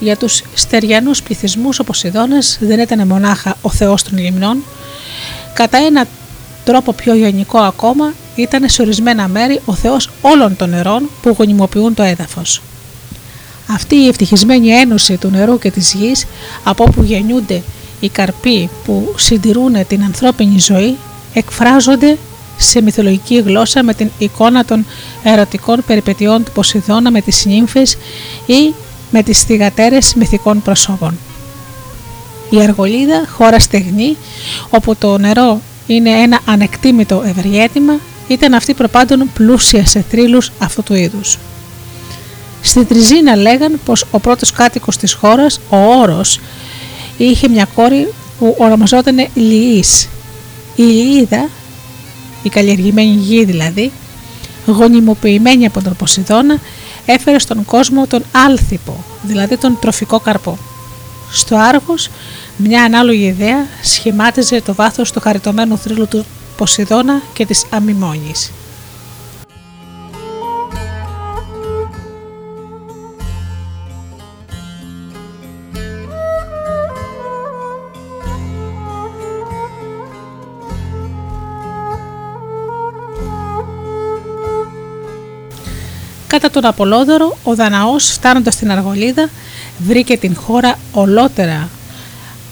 [0.03, 4.63] Για τους στεριανούς πληθυσμούς, ο Ποσειδώνα δεν ήταν μονάχα ο θεός των λιμνών,
[5.53, 6.07] κατά ένα
[6.65, 11.93] τρόπο πιο γενικό ακόμα ήταν σε ορισμένα μέρη ο θεός όλων των νερών που γονιμοποιούν
[11.93, 12.61] το έδαφος.
[13.67, 16.25] Αυτή η ευτυχισμένη ένωση του νερού και της γης
[16.63, 17.61] από όπου γεννιούνται
[17.99, 20.97] οι καρποί που συντηρούν την ανθρώπινη ζωή
[21.34, 22.17] εκφράζονται
[22.57, 24.85] σε μυθολογική γλώσσα με την εικόνα των
[25.23, 27.97] ερωτικών περιπετειών του Ποσειδώνα με τις νύμφες
[28.45, 28.73] ή
[29.14, 31.18] με τις θυγατέρες μυθικών προσώπων.
[32.49, 34.18] Η Αργολίδα, χώρα στεγνή,
[34.69, 40.94] όπου το νερό είναι ένα ανεκτήμητο ευεργέτημα, ήταν αυτή προπάντων πλούσια σε θρύλους αυτού του
[40.94, 41.38] είδους.
[42.61, 46.40] Στη Τριζίνα λέγαν πως ο πρώτος κάτοικος της χώρας, ο Όρος,
[47.18, 50.10] είχε μια κόρη που ονομαζόταν Λιής.
[50.76, 51.49] Η Λιίδα,
[52.44, 53.91] η καλλιεργημένη γη δηλαδή,
[54.65, 56.60] γονιμοποιημένη από τον Ποσειδώνα,
[57.05, 60.57] έφερε στον κόσμο τον άλθυπο, δηλαδή τον τροφικό καρπό.
[61.31, 62.09] Στο Άργος,
[62.57, 66.25] μια ανάλογη ιδέα σχημάτιζε το βάθος του χαριτωμένου θρύλου του
[66.57, 68.51] Ποσειδώνα και της Αμιμόνης.
[86.44, 89.30] Κατά τον Απολόδωρο, ο Δαναός φτάνοντας στην Αργολίδα
[89.78, 91.70] βρήκε την χώρα ολότερα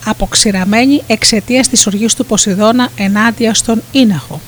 [0.05, 4.41] αποξηραμένη εξαιτίας της οργής του Ποσειδώνα ενάντια στον Ίναχο.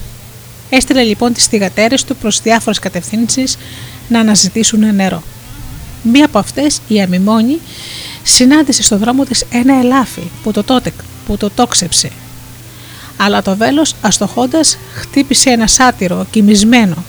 [0.70, 3.58] Έστειλε λοιπόν τις θυγατέρες του προς διάφορες κατευθύνσεις
[4.08, 5.24] να αναζητήσουν νερό.
[6.04, 7.60] Μία από αυτές, η Αμιμόνη,
[8.24, 10.92] συνάντησε στο δρόμο της ένα ελάφι που το, τότε,
[11.26, 12.10] που το τόξεψε.
[13.18, 17.04] Αλλά το βέλος αστοχώντας χτύπησε ένα σάτυρο κοιμισμένο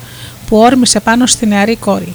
[0.48, 2.14] που όρμησε πάνω στη νεαρή κόρη.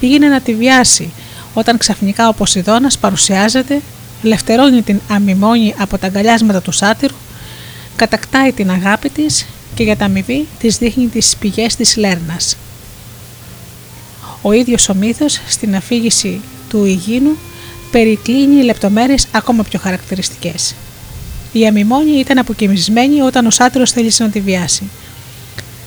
[0.00, 1.12] Πήγαινε να τη βιάσει
[1.54, 3.80] όταν ξαφνικά ο Ποσειδώνας παρουσιάζεται,
[4.22, 7.14] λευτερώνει την αμιμόνη από τα αγκαλιάσματα του σάτυρου,
[7.96, 12.56] κατακτάει την αγάπη της και για τα αμοιβή της δείχνει τις πηγές της Λέρνας.
[14.42, 17.36] Ο ίδιος ο μύθος στην αφήγηση του Ιγίνου
[17.90, 20.74] περικλίνει λεπτομέρειες ακόμα πιο χαρακτηριστικές.
[21.52, 24.82] Η αμιμόνη ήταν αποκοιμισμένη όταν ο σάτυρος θέλησε να τη βιάσει.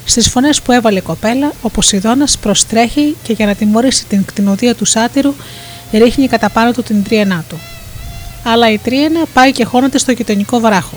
[0.06, 4.76] Στις φωνές που έβαλε η κοπέλα, ο Ποσειδώνας προστρέχει και για να τιμωρήσει την κτηνοδία
[4.76, 5.34] του σάτυρου
[5.92, 7.60] ρίχνει κατά πάνω του την τρίενά του.
[8.44, 10.96] Αλλά η τρίενα πάει και χώνεται στο γειτονικό βράχο.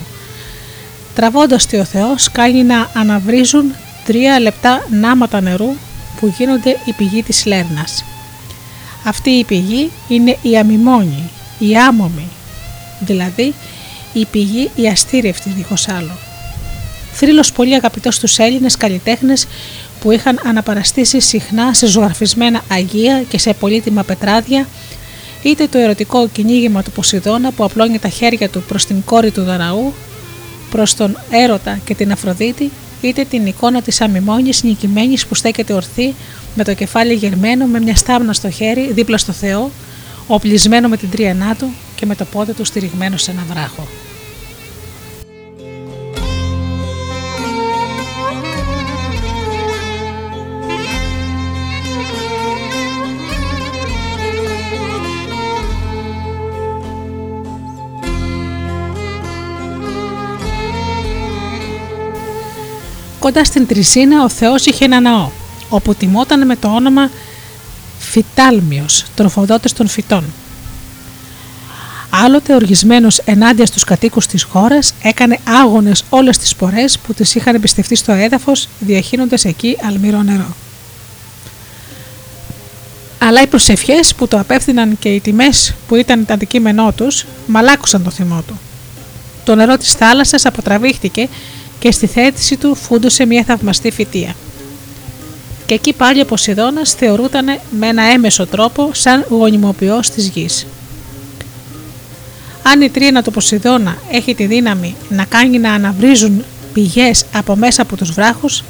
[1.15, 3.73] Τραβώντας τη ο Θεός, κάνει να αναβρίζουν
[4.05, 5.75] τρία λεπτά νάματα νερού
[6.19, 8.03] που γίνονται η πηγή της Λέρνας.
[9.05, 12.27] Αυτή η πηγή είναι η αμιμόνη, η άμομη,
[12.99, 13.53] δηλαδή
[14.13, 16.17] η πηγή η αστήρευτη δίχως άλλο.
[17.13, 19.47] Θρύλος πολύ αγαπητός στους Έλληνες καλλιτέχνες
[19.99, 24.67] που είχαν αναπαραστήσει συχνά σε ζωγραφισμένα αγία και σε πολύτιμα πετράδια,
[25.43, 29.43] είτε το ερωτικό κυνήγημα του Ποσειδώνα που απλώνει τα χέρια του προς την κόρη του
[29.43, 29.93] Δαραού,
[30.71, 32.71] προς τον έρωτα και την Αφροδίτη,
[33.01, 36.13] είτε την εικόνα της αμιμόνης νικημένης που στέκεται ορθή
[36.55, 39.71] με το κεφάλι γερμένο με μια στάμνα στο χέρι δίπλα στο Θεό,
[40.27, 43.87] οπλισμένο με την τρίανά του και με το πόδι του στηριγμένο σε ένα βράχο.
[63.23, 65.29] Κοντά στην Τρισίνα ο Θεός είχε ένα ναό,
[65.69, 67.09] όπου τιμόταν με το όνομα
[67.99, 70.23] Φυτάλμιος, τροφοδότης των φυτών.
[72.09, 77.55] Άλλοτε οργισμένος ενάντια στους κατοίκους της χώρας έκανε άγονες όλες τις πορές που τις είχαν
[77.55, 80.55] εμπιστευτεί στο έδαφος διαχύνοντας εκεί αλμυρό νερό.
[83.19, 88.03] Αλλά οι προσευχές που το απέφθηναν και οι τιμές που ήταν το αντικείμενό τους μαλάκουσαν
[88.03, 88.59] το θυμό του.
[89.43, 91.29] Το νερό της θάλασσας αποτραβήχτηκε
[91.83, 94.35] και στη θέτηση του φούντωσε μια θαυμαστή φυτεία.
[95.65, 97.45] Και εκεί πάλι ο Ποσειδώνας θεωρούταν
[97.79, 100.65] με ένα έμεσο τρόπο σαν γονιμοποιός της γης.
[102.63, 106.43] Αν η τρίνα του Ποσειδώνα έχει τη δύναμη να κάνει να αναβρίζουν
[106.73, 108.63] πηγές από μέσα από τους βράχους,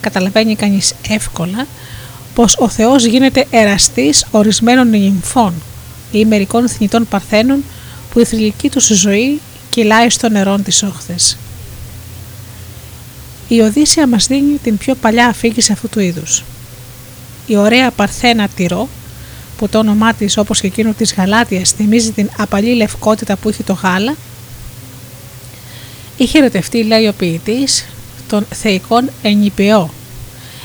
[0.00, 1.66] καταλαβαίνει κανείς εύκολα
[2.34, 5.54] πως ο Θεός γίνεται εραστής ορισμένων νυμφών
[6.12, 7.64] ή μερικών θνητών παρθένων
[8.10, 9.40] που η θρηλυκή τους ζωή
[9.70, 11.36] κυλάει στο νερό της όχθες.
[13.48, 16.44] Η Οδύσσια μας δίνει την πιο παλιά αφήγηση αυτού του είδους.
[17.46, 18.88] Η ωραία Παρθένα Τυρό,
[19.56, 23.62] που το όνομά της όπως και εκείνο της Γαλάτιας θυμίζει την απαλή λευκότητα που έχει
[23.62, 24.16] το γάλα,
[26.16, 27.86] είχε ερωτευτεί, λέει ο ποιητής,
[28.28, 29.90] τον θεϊκόν Ενιπαιό,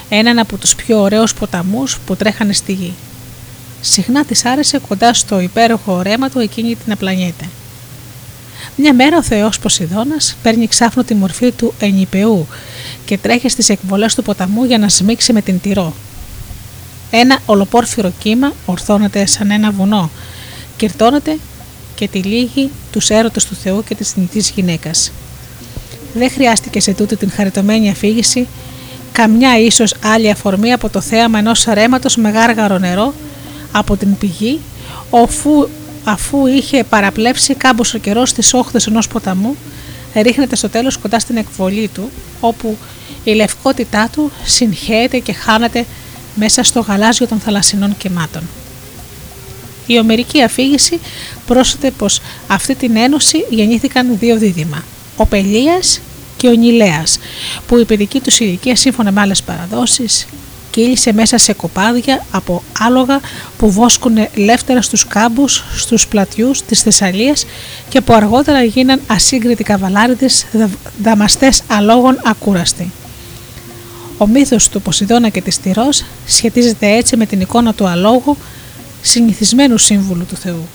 [0.09, 2.93] έναν από τους πιο ωραίους ποταμούς που τρέχανε στη γη.
[3.81, 7.45] Συχνά της άρεσε κοντά στο υπέροχο ωρέμα του εκείνη την απλανιέται.
[8.75, 12.47] Μια μέρα ο Θεός Ποσειδώνας παίρνει ξάφνου τη μορφή του ενιπεού
[13.05, 15.93] και τρέχει στις εκβολές του ποταμού για να σμίξει με την τυρό.
[17.11, 20.09] Ένα ολοπόρφυρο κύμα ορθώνεται σαν ένα βουνό,
[20.77, 21.37] κυρτώνεται
[21.95, 25.11] και τυλίγει τους έρωτες του Θεού και της θνητής γυναίκας.
[26.13, 28.47] Δεν χρειάστηκε σε τούτη την χαριτωμένη αφήγηση
[29.11, 33.13] καμιά ίσως άλλη αφορμή από το θέαμα ενός αρέματος με γάργαρο νερό
[33.71, 34.59] από την πηγή,
[35.23, 35.67] αφού
[36.03, 39.55] αφού είχε παραπλέψει κάμποσο καιρός στις όχθες ενός ποταμού,
[40.15, 42.09] ρίχνεται στο τέλος κοντά στην εκβολή του,
[42.39, 42.77] όπου
[43.23, 45.85] η λευκότητά του συγχέεται και χάνεται
[46.35, 48.41] μέσα στο γαλάζιο των θαλασσινών κεμάτων.
[49.87, 50.99] Η ομερική αφήγηση
[51.45, 54.83] πρόσθεται πως αυτή την ένωση γεννήθηκαν δύο δίδυμα,
[55.15, 55.99] ο Πελίας
[56.37, 57.19] και ο Νιλέας,
[57.67, 60.27] που η παιδική τους ηλικία σύμφωνα με άλλες παραδόσεις
[60.71, 63.19] κύλησε μέσα σε κοπάδια από άλογα
[63.57, 67.45] που βόσκουν λεύτερα στους κάμπους, στους πλατιούς της Θεσσαλίας
[67.89, 70.45] και που αργότερα γίναν ασύγκριτοι καβαλάριδες
[71.01, 72.91] δαμαστές αλόγων ακούραστοι.
[74.17, 78.37] Ο μύθος του Ποσειδώνα και της Τυρός σχετίζεται έτσι με την εικόνα του αλόγου
[79.01, 80.67] συνηθισμένου σύμβουλου του Θεού.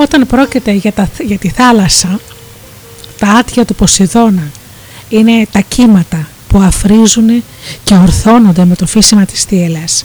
[0.00, 2.20] Όταν πρόκειται για, τα, για τη θάλασσα,
[3.18, 4.50] τα άτια του Ποσειδώνα
[5.08, 7.42] είναι τα κύματα που αφρίζουν
[7.84, 10.04] και ορθώνονται με το φύσιμα της θύελας.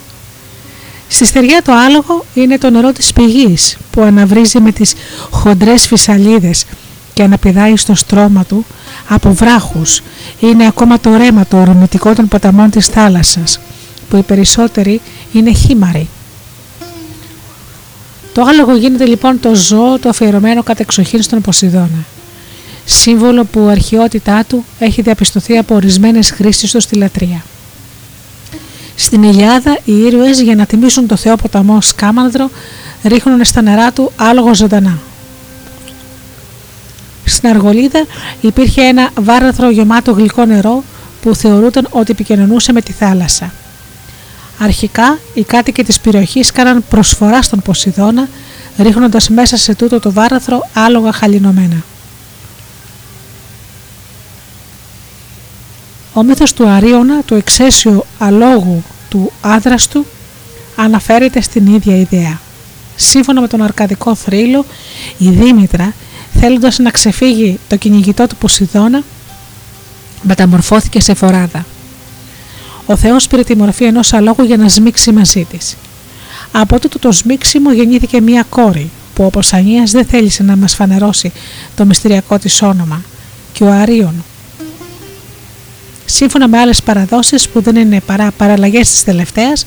[1.08, 4.94] Στη στεριά το άλογο είναι το νερό της πηγής που αναβρίζει με τις
[5.30, 6.66] χοντρές φυσαλίδες
[7.14, 8.66] και αναπηδάει στο στρώμα του
[9.10, 10.02] από βράχους.
[10.40, 13.60] Είναι ακόμα το ρέμα το ορμητικό των ποταμών της θάλασσας
[14.10, 15.02] που οι περισσότεροι
[15.34, 16.08] είναι χήμαροι.
[18.34, 22.06] Το άλογο γίνεται λοιπόν το ζώο το αφιερωμένο κατεξοχήν στον Ποσειδώνα.
[22.86, 27.44] Σύμβολο που η αρχαιότητά του έχει διαπιστωθεί από ορισμένες χρήσεις του στη λατρεία.
[28.96, 32.50] Στην Ηλιάδα οι ήρωες για να τιμήσουν το θεό ποταμό Σκάμανδρο
[33.04, 35.00] ρίχνουν στα νερά του άλογο ζωντανά.
[37.26, 38.06] Στην Αργολίδα
[38.42, 40.84] υπήρχε ένα βάραθρο γεμάτο γλυκό νερό
[41.22, 43.54] που θεωρούταν ότι επικοινωνούσε με τη θάλασσα.
[44.64, 48.28] Αρχικά οι κάτοικοι της περιοχής κάναν προσφορά στον Ποσειδώνα
[48.78, 51.84] ρίχνοντας μέσα σε τούτο το βάραθρο άλογα χαλινωμένα.
[56.14, 60.06] Ο μύθος του Αρίωνα, του εξαίσιου αλόγου του άδραστου,
[60.76, 62.40] αναφέρεται στην ίδια ιδέα.
[62.96, 64.66] Σύμφωνα με τον αρκαδικό θρύλο,
[65.18, 65.94] η Δήμητρα,
[66.40, 69.04] θέλοντας να ξεφύγει το κυνηγητό του Ποσειδώνα,
[70.22, 71.66] μεταμορφώθηκε σε φοράδα.
[72.86, 75.76] Ο Θεός πήρε τη μορφή ενός αλόγου για να σμίξει μαζί της.
[76.52, 81.32] Από τούτο το σμίξιμο γεννήθηκε μία κόρη, που ο Ανίας δεν θέλησε να μας φανερώσει
[81.76, 83.02] το μυστηριακό της όνομα,
[83.54, 84.24] και ο Αρίων,
[86.06, 89.66] Σύμφωνα με άλλες παραδόσεις που δεν είναι παρά παραλλαγές της τελευταίας,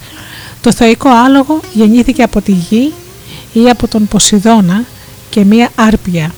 [0.60, 2.92] το θεϊκό άλογο γεννήθηκε από τη γη
[3.52, 4.84] ή από τον Ποσειδώνα
[5.30, 6.34] και μία άρπια.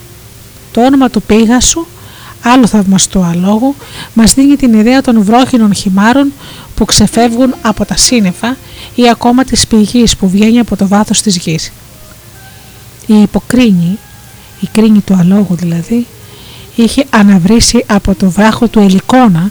[0.72, 1.86] Το όνομα του Πίγασου,
[2.42, 3.74] άλλο θαυμαστό αλόγου,
[4.14, 6.32] μας δίνει την ιδέα των βρόχινων χυμάρων
[6.78, 8.56] που ξεφεύγουν από τα σύννεφα
[8.94, 11.72] ή ακόμα της πηγής που βγαίνει από το βάθος της γης.
[13.06, 13.98] Η υποκρίνη,
[14.60, 16.06] η κρίνη του αλόγου δηλαδή,
[16.74, 19.50] είχε αναβρίσει από το βράχο του Ελικόνα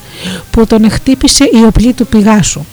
[0.52, 2.66] που τον χτύπησε η οπλή του πηγάσου.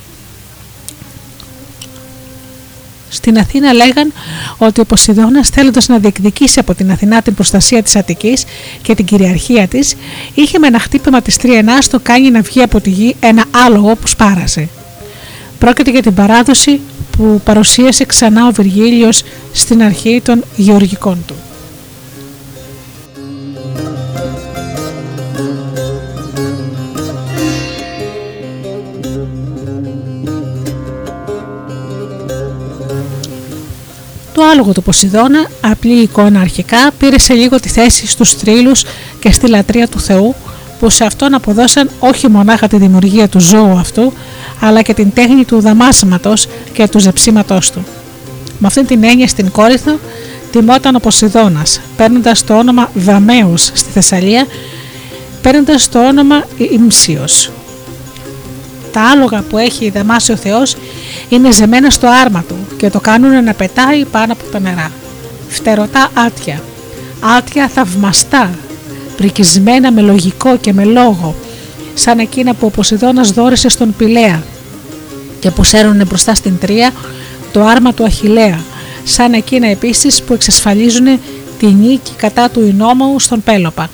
[3.15, 4.13] Στην Αθήνα λέγαν
[4.59, 8.45] ότι ο Ποσειδώνας θέλοντας να διεκδικήσει από την Αθηνά την προστασία της Αττικής
[8.83, 9.95] και την κυριαρχία της,
[10.35, 13.95] είχε με ένα χτύπημα της τριενάς το κάνει να βγει από τη γη ένα άλογο
[13.97, 14.69] που σπάρασε.
[15.59, 16.81] Πρόκειται για την παράδοση
[17.17, 19.23] που παρουσίασε ξανά ο Βυργίλιος
[19.53, 21.35] στην αρχή των γεωργικών του.
[34.35, 38.85] Το άλογο του Ποσειδώνα, απλή εικόνα αρχικά, πήρε σε λίγο τη θέση στους τρίλους
[39.21, 40.35] και στη λατρεία του Θεού
[40.81, 44.13] που σε αυτόν αποδώσαν όχι μονάχα τη δημιουργία του ζώου αυτού,
[44.61, 47.85] αλλά και την τέχνη του δαμάσματος και του ζεψίματός του.
[48.59, 49.99] Με αυτή την έννοια στην Κόρυθο
[50.51, 54.47] τιμόταν ο Ποσειδώνας, παίρνοντας το όνομα Δαμέους στη Θεσσαλία,
[55.43, 57.51] παίρνοντας το όνομα Ιμσίος.
[58.93, 60.77] Τα άλογα που έχει δαμάσει ο Θεός
[61.29, 64.91] είναι ζεμένα στο άρμα του και το κάνουν να πετάει πάνω από τα νερά.
[65.49, 66.63] Φτερωτά άτια,
[67.37, 68.51] άτια θαυμαστά,
[69.17, 71.35] πρικισμένα με λογικό και με λόγο,
[71.95, 74.43] σαν εκείνα που ο Ποσειδώνας δόρισε στον Πηλαία
[75.41, 76.93] και που σέρνουν μπροστά στην Τρία
[77.53, 78.61] το άρμα του Αχιλέα,
[79.05, 81.21] σαν εκείνα επίσης που εξασφαλίζουν
[81.59, 83.89] τη νίκη κατά του Ινόμαου στον Πέλοπα.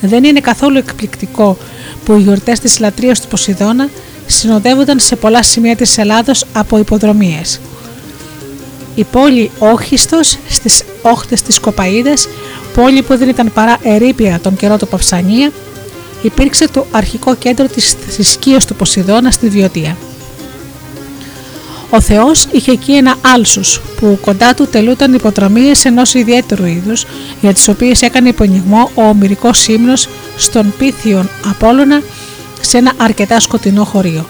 [0.00, 1.56] Δεν είναι καθόλου εκπληκτικό
[2.04, 3.88] που οι γιορτές της λατρείας του Ποσειδώνα
[4.28, 7.60] συνοδεύονταν σε πολλά σημεία της Ελλάδος από υποδρομίες.
[8.94, 12.28] Η πόλη Όχιστος στις όχθες της Κοπαίδας,
[12.74, 15.52] πόλη που δεν ήταν παρά ερήπια τον καιρό του Παυσανία,
[16.22, 19.96] υπήρξε το αρχικό κέντρο της θρησκείας του Ποσειδώνα στη Βιωτία.
[21.90, 27.06] Ο Θεός είχε εκεί ένα άλσους που κοντά του τελούνταν υποδρομίες ενός ιδιαίτερου είδους
[27.40, 32.02] για τις οποίες έκανε υπονιγμό ο ομυρικός ύμνος στον Πίθιον Απόλλωνα
[32.60, 34.26] σε ένα αρκετά σκοτεινό χωρίο.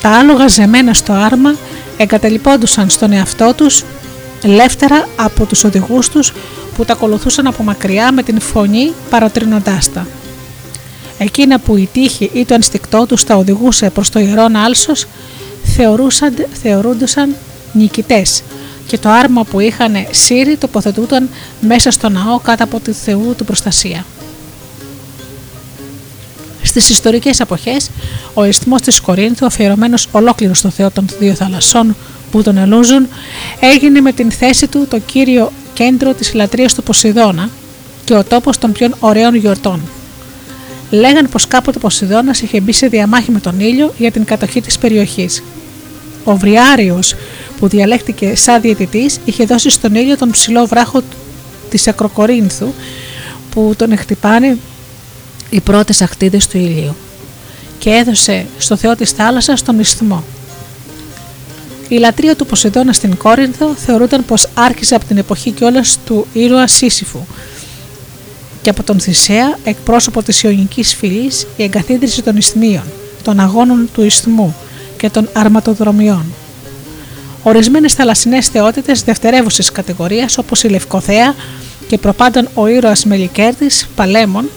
[0.00, 1.54] Τα άλογα ζεμένα στο άρμα
[1.96, 3.84] εγκαταλειπώντουσαν στον εαυτό τους
[4.42, 6.32] ελεύθερα από τους οδηγούς τους
[6.76, 10.06] που τα ακολουθούσαν από μακριά με την φωνή παροτρύνοντάς τα.
[11.18, 15.06] Εκείνα που η τύχη ή το ενστικτό τους τα οδηγούσε προς το ιερόν άλσος
[15.62, 17.34] θεωρούσαν, θεωρούντουσαν
[17.72, 18.42] νικητές
[18.86, 21.28] και το άρμα που είχαν σύρει τοποθετούνταν
[21.60, 24.04] μέσα στο ναό κάτω από τη Θεού του προστασία.
[26.72, 27.90] Στις ιστορικές εποχές,
[28.34, 31.96] ο ισθμός της Κορίνθου, αφιερωμένος ολόκληρο στο Θεό των δύο θαλασσών
[32.30, 33.08] που τον ελούζουν,
[33.60, 37.48] έγινε με την θέση του το κύριο κέντρο της λατρείας του Ποσειδώνα
[38.04, 39.80] και ο τόπος των πιο ωραίων γιορτών.
[40.90, 44.60] Λέγαν πως κάποτε ο Ποσειδώνας είχε μπει σε διαμάχη με τον ήλιο για την κατοχή
[44.60, 45.42] της περιοχής.
[46.24, 47.14] Ο Βριάριος
[47.58, 51.02] που διαλέχτηκε σαν διαιτητής είχε δώσει στον ήλιο τον ψηλό βράχο
[51.70, 52.66] της Ακροκορίνθου
[53.50, 54.56] που τον εκτυπάνε
[55.52, 56.94] οι πρώτες ακτίδες του ήλιου
[57.78, 60.24] και έδωσε στο θεό της θάλασσας τον ισθμό.
[61.88, 66.66] Η λατρεία του Ποσειδώνα στην Κόρινθο θεωρούταν πως άρχισε από την εποχή κιόλας του ήρωα
[66.66, 67.18] Σύσυφου
[68.62, 72.84] και από τον Θησέα, εκπρόσωπο της Ιωνικής φυλής, η εγκαθίδρυση των ισθμίων,
[73.22, 74.56] των αγώνων του ισθμού
[74.96, 76.24] και των αρματοδρομιών.
[77.42, 81.34] Ορισμένες θαλασσινές θεότητες δευτερεύουσες κατηγορίας όπως η Λευκοθέα
[81.88, 84.50] και προπάντων ο ήρωας Μελικέρτη Παλέμων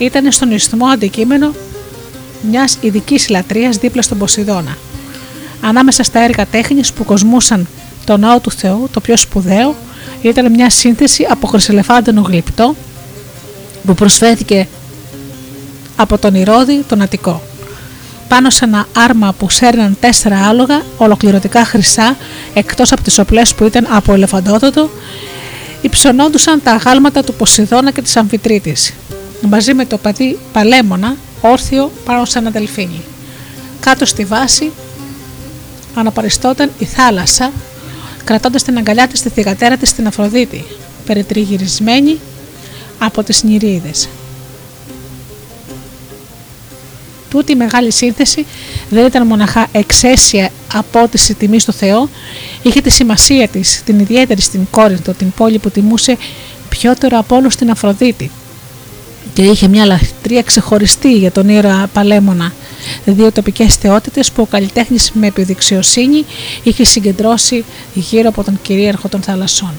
[0.00, 1.54] ήταν στον ισθμό αντικείμενο
[2.50, 4.76] μιας ειδικής λατρείας δίπλα στον Ποσειδώνα.
[5.60, 7.66] Ανάμεσα στα έργα τέχνης που κοσμούσαν
[8.04, 9.74] το ναό του Θεού, το πιο σπουδαίο
[10.22, 12.74] ήταν μια σύνθεση από χρυσελεφάντενο γλυπτό
[13.86, 14.68] που προσφέρθηκε
[15.96, 17.42] από τον Ηρώδη τον Αττικό.
[18.28, 22.16] Πάνω σε ένα άρμα που σέρναν τέσσερα άλογα, ολοκληρωτικά χρυσά,
[22.54, 24.90] εκτός από τις οπλές που ήταν από ελεφαντόδοτο,
[25.80, 28.92] υψωνόντουσαν τα αγάλματα του Ποσειδώνα και της Αμφιτρίτης,
[29.48, 33.02] μαζί με το πατή Παλέμονα, όρθιο πάνω σε ένα δελφίνι.
[33.80, 34.70] Κάτω στη βάση
[35.94, 37.52] αναπαριστόταν η θάλασσα,
[38.24, 40.64] κρατώντας την αγκαλιά της τη θηγατέρα της στην Αφροδίτη,
[41.06, 42.18] περιτριγυρισμένη
[42.98, 44.08] από τις νηρίδες.
[47.30, 48.46] Τούτη η μεγάλη σύνθεση
[48.90, 52.08] δεν ήταν μοναχά εξαίσια απότηση τιμή στο Θεό,
[52.62, 56.16] είχε τη σημασία της, την ιδιαίτερη στην Κόρινθο, την πόλη που τιμούσε
[56.68, 58.30] πιότερο από όλο στην Αφροδίτη.
[59.40, 62.52] Και είχε μια λαχτρία ξεχωριστή για τον ήρωα Παλέμονα,
[63.04, 66.24] δύο τοπικές θεότητες που ο καλλιτέχνης με επιδειξιοσύνη
[66.62, 67.64] είχε συγκεντρώσει
[67.94, 69.72] γύρω από τον κυρίαρχο των θαλασσών.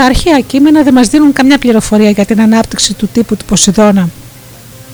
[0.00, 4.08] Τα αρχαία κείμενα δεν μας δίνουν καμιά πληροφορία για την ανάπτυξη του τύπου του Ποσειδώνα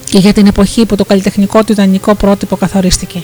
[0.04, 3.22] και για την εποχή που το καλλιτεχνικό του ιδανικό πρότυπο καθορίστηκε.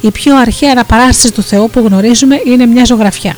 [0.00, 3.36] Η πιο αρχαία αναπαράσταση του Θεού που γνωρίζουμε είναι μια ζωγραφιά.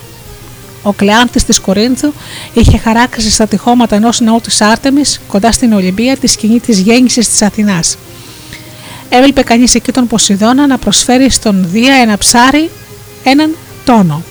[0.82, 2.12] Ο Κλεάνθης της Κορίνθου
[2.52, 7.28] είχε χαράξει στα τυχώματα ενός ναού της Άρτεμις κοντά στην Ολυμπία τη σκηνή της γέννησης
[7.28, 7.96] της Αθηνάς.
[9.08, 12.70] Έβλεπε κανείς εκεί τον Ποσειδώνα να προσφέρει στον Δία ένα ψάρι
[13.24, 14.22] έναν τόνο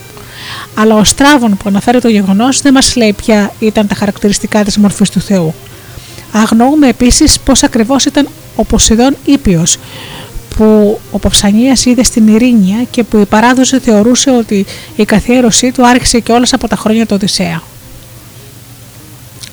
[0.81, 4.77] αλλά ο Στράβων που αναφέρει το γεγονός δεν μας λέει ποια ήταν τα χαρακτηριστικά της
[4.77, 5.53] μορφής του Θεού.
[6.31, 9.77] Αγνοούμε επίσης πώς ακριβώς ήταν ο Ποσειδών ήπιος,
[10.55, 14.65] που ο Παυσανίας είδε στην Ειρήνια και που η παράδοση θεωρούσε ότι
[14.95, 17.61] η καθιέρωσή του άρχισε και όλες από τα χρόνια του Οδυσσέα.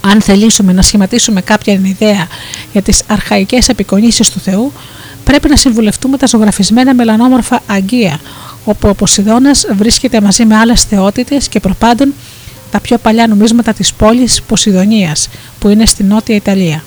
[0.00, 2.26] Αν θελήσουμε να σχηματίσουμε κάποια ιδέα
[2.72, 4.72] για τις αρχαϊκές απεικονίσεις του Θεού,
[5.24, 8.20] πρέπει να συμβουλευτούμε τα ζωγραφισμένα μελανόμορφα αγκία,
[8.68, 12.14] όπου ο Ποσειδώνας βρίσκεται μαζί με άλλες θεότητες και προπάντων
[12.70, 15.28] τα πιο παλιά νομίσματα της πόλης Ποσειδονίας
[15.58, 16.84] που είναι στη Νότια Ιταλία.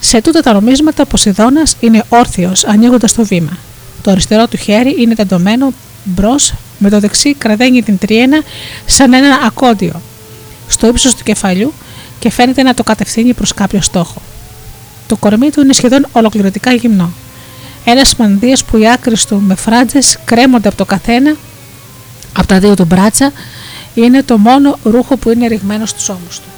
[0.00, 3.56] Σε τούτα τα νομίσματα ο Ποσειδώνας είναι όρθιος ανοίγοντας το βήμα.
[4.02, 5.72] Το αριστερό του χέρι είναι τεντωμένο
[6.04, 8.42] μπρος με το δεξί κραδένει την τριένα
[8.86, 10.00] σαν ένα ακόντιο
[10.68, 11.72] στο ύψος του κεφαλιού
[12.18, 14.22] και φαίνεται να το κατευθύνει προς κάποιο στόχο.
[15.06, 17.10] Το κορμί του είναι σχεδόν ολοκληρωτικά γυμνό.
[17.84, 21.36] Ένας μανδύα που οι άκρες του με φράτζε κρέμονται από το καθένα,
[22.36, 23.32] από τα δύο του μπράτσα,
[23.94, 26.48] είναι το μόνο ρούχο που είναι ρηγμένο στους ώμους του.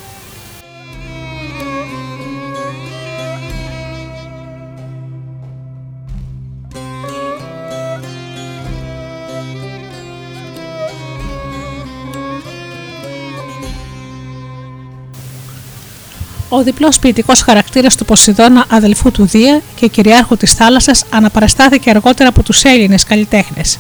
[16.55, 22.29] Ο διπλός ποιητικός χαρακτήρας του Ποσειδώνα, αδελφού του Δία και κυριάρχου της θάλασσας, αναπαραστάθηκε αργότερα
[22.29, 23.79] από τους Έλληνες καλλιτέχνες.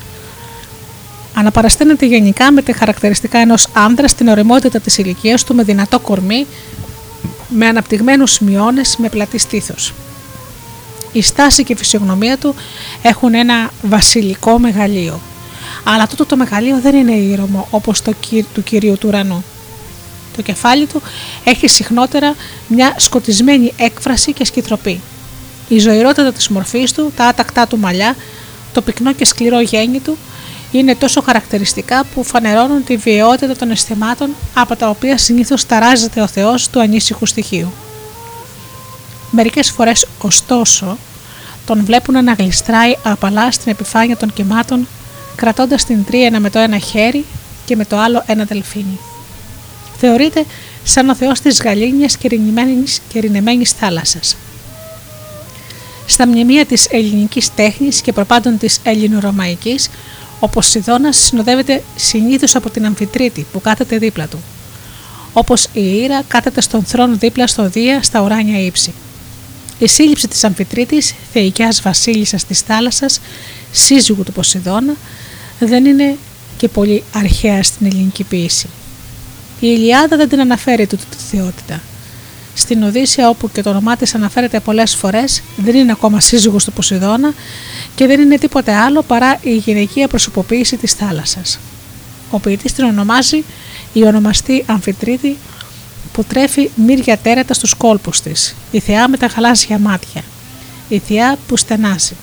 [1.34, 6.46] Αναπαρασταίνεται γενικά με τα χαρακτηριστικά ενός άνδρα στην ωριμότητα της ηλικίας του με δυνατό κορμί,
[7.48, 9.94] με αναπτυγμένους μειώνες με πλατή στήθος.
[11.12, 12.54] Η στάση και η φυσιογνωμία του
[13.02, 15.20] έχουν ένα βασιλικό μεγαλείο.
[15.84, 18.14] Αλλά τούτο το μεγαλείο δεν είναι ήρωμο όπως το
[18.54, 19.44] του κυρίου του ουρανού.
[20.36, 21.02] Το κεφάλι του
[21.44, 22.34] έχει συχνότερα
[22.68, 25.00] μια σκοτισμένη έκφραση και σκητροπή.
[25.68, 28.16] Η ζωηρότητα της μορφής του, τα άτακτά του μαλλιά,
[28.72, 30.16] το πυκνό και σκληρό γέννη του
[30.72, 36.26] είναι τόσο χαρακτηριστικά που φανερώνουν τη βιαιότητα των αισθημάτων από τα οποία συνήθως ταράζεται ο
[36.26, 37.72] Θεός του ανήσυχου στοιχείου.
[39.30, 40.96] Μερικές φορές ωστόσο
[41.66, 44.88] τον βλέπουν να γλιστράει απαλά στην επιφάνεια των κυμάτων
[45.36, 47.24] κρατώντας την τρίενα με το ένα χέρι
[47.64, 48.98] και με το άλλο ένα δελφίνι
[50.02, 50.44] θεωρείται
[50.84, 52.16] σαν ο θεός της γαλήνιας
[53.08, 54.36] και ρινεμένης θάλασσας.
[56.06, 59.90] Στα μνημεία της ελληνικής τέχνης και προπάντων της ελληνορωμαϊκής,
[60.40, 64.42] ο Ποσειδώνας συνοδεύεται συνήθως από την Αμφιτρίτη που κάθεται δίπλα του.
[65.32, 68.92] Όπως η Ήρα κάθεται στον θρόνο δίπλα στο Δία στα ουράνια ύψη.
[69.78, 73.20] Η σύλληψη της Αμφιτρίτης, θεϊκιάς βασίλισσας της θάλασσας,
[73.72, 74.94] σύζυγου του Ποσειδώνα,
[75.58, 76.16] δεν είναι
[76.56, 78.68] και πολύ αρχαία στην ελληνική ποίηση.
[79.62, 81.80] Η Ηλιάδα δεν την αναφέρει τούτη τη θεότητα.
[82.54, 86.72] Στην Οδύσσια, όπου και το όνομά της αναφέρεται πολλές φορές, δεν είναι ακόμα σύζυγος του
[86.72, 87.34] Ποσειδώνα
[87.94, 91.58] και δεν είναι τίποτε άλλο παρά η γυναικεία προσωποποίηση της θάλασσας.
[92.30, 93.44] Ο ποιητής την ονομάζει
[93.92, 95.36] η ονομαστή Αμφιτρίτη
[96.12, 100.22] που τρέφει μύρια τέρατα στους κόλπους της, η θεά με τα γαλάζια μάτια,
[100.88, 102.14] η θεά που στενάζει,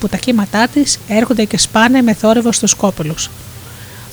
[0.00, 3.30] που τα κύματά της έρχονται και σπάνε με θόρυβο στους κόπελους.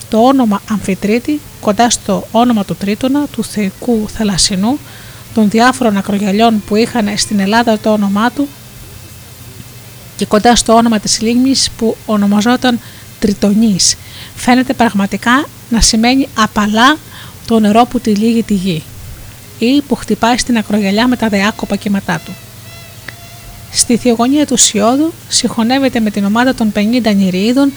[0.09, 4.79] Το όνομα Αμφιτρίτη, κοντά στο όνομα του Τρίτονα, του θεϊκού θαλασσινού,
[5.33, 8.47] των διάφορων ακρογιαλιών που είχαν στην Ελλάδα το όνομά του
[10.15, 12.79] και κοντά στο όνομα της λίμνης που ονομαζόταν
[13.19, 13.95] Τριτονής,
[14.35, 16.97] φαίνεται πραγματικά να σημαίνει απαλά
[17.47, 18.83] το νερό που τυλίγει τη γη
[19.59, 22.31] ή που χτυπάει στην ακρογιαλιά με τα δεάκοπα κύματά του.
[23.71, 27.71] Στη θεογονία του Σιώδου συγχωνεύεται με την ομάδα των 50 νηριίδων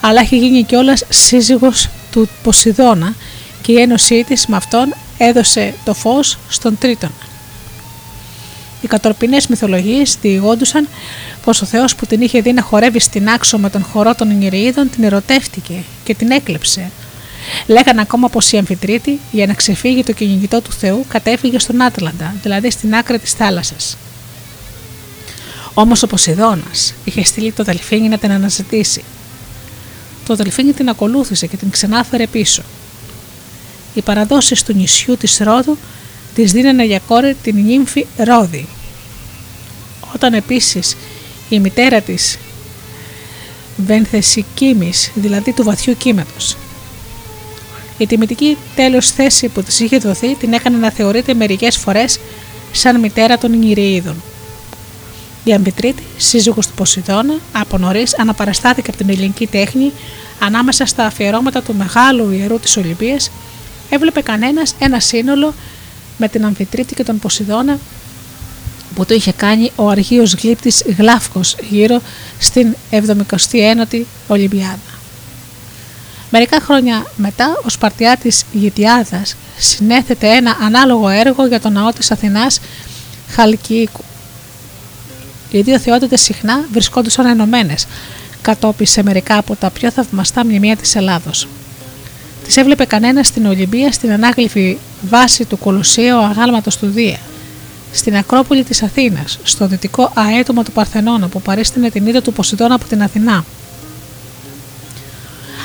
[0.00, 3.14] αλλά έχει γίνει κιόλας σύζυγος του Ποσειδώνα
[3.68, 7.10] και η ένωσή της με αυτόν έδωσε το φως στον τρίτον.
[8.82, 10.88] Οι κατορπινές μυθολογίες διηγόντουσαν
[11.44, 14.36] πως ο Θεός που την είχε δει να χορεύει στην άξο με τον χορό των
[14.36, 15.74] Νηριίδων την ερωτεύτηκε
[16.04, 16.90] και την έκλεψε.
[17.66, 22.34] Λέγανε ακόμα πως η Αμφιτρίτη για να ξεφύγει το κυνηγητό του Θεού κατέφυγε στον Άτλαντα,
[22.42, 23.96] δηλαδή στην άκρη της θάλασσας.
[25.74, 29.04] Όμως ο Ποσειδώνας είχε στείλει το Δελφίνι να την αναζητήσει.
[30.26, 32.62] Το Δελφίνι την ακολούθησε και την ξανάφερε πίσω.
[33.98, 35.76] Οι παραδόσεις του νησιού της Ρόδου
[36.34, 38.66] τη δίνανε για κόρη την νύμφη Ρόδη.
[40.14, 40.96] Όταν επίσης
[41.48, 42.38] η μητέρα της
[43.76, 46.56] Βενθεσικίμης, δηλαδή του βαθιού κύματος.
[47.98, 52.20] Η τιμητική τέλος θέση που της είχε δοθεί την έκανε να θεωρείται μερικές φορές
[52.72, 54.22] σαν μητέρα των Ιγυριίδων.
[55.44, 59.92] Η Αμπιτρίτη, σύζυγος του Ποσειδώνα, από νωρίς αναπαραστάθηκε από την ελληνική τέχνη
[60.40, 63.30] ανάμεσα στα αφιερώματα του μεγάλου ιερού της Ολυμπίας,
[63.90, 65.54] έβλεπε κανένας ένα σύνολο
[66.18, 67.78] με την Αμφιτρίτη και τον Ποσειδώνα
[68.94, 72.00] που το είχε κάνει ο αργίος γλύπτης Γλάφκος γύρω
[72.38, 74.78] στην 79η Ολυμπιάδα.
[76.30, 82.60] Μερικά χρόνια μετά, ο Σπαρτιάτης Γητιάδας συνέθετε ένα ανάλογο έργο για τον ναό της Αθηνάς
[83.28, 84.04] Χαλκιίκου
[85.50, 87.86] οι δύο θεότητες συχνά βρισκόντουσαν ενωμένες,
[88.42, 91.48] κατόπιν σε μερικά από τα πιο θαυμαστά μνημεία της Ελλάδος.
[92.48, 97.18] Τι έβλεπε κανένας στην Ολυμπία στην ανάγλυφη βάση του Κολοσσίου Αγάλματος του Δία,
[97.92, 102.74] στην Ακρόπολη της Αθήνας, στο δυτικό αέτομα του Παρθενώνα που παρίστηνε την είδα του Ποσειδώνα
[102.74, 103.44] από την Αθηνά.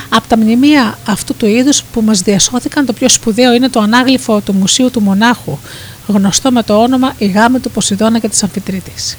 [0.08, 4.40] Από τα μνημεία αυτού του είδους που μας διασώθηκαν, το πιο σπουδαίο είναι το ανάγλυφο
[4.40, 5.58] του Μουσείου του Μονάχου,
[6.06, 9.16] γνωστό με το όνομα Η Γάμη του Ποσειδώνα και της Αμφιτρίτης.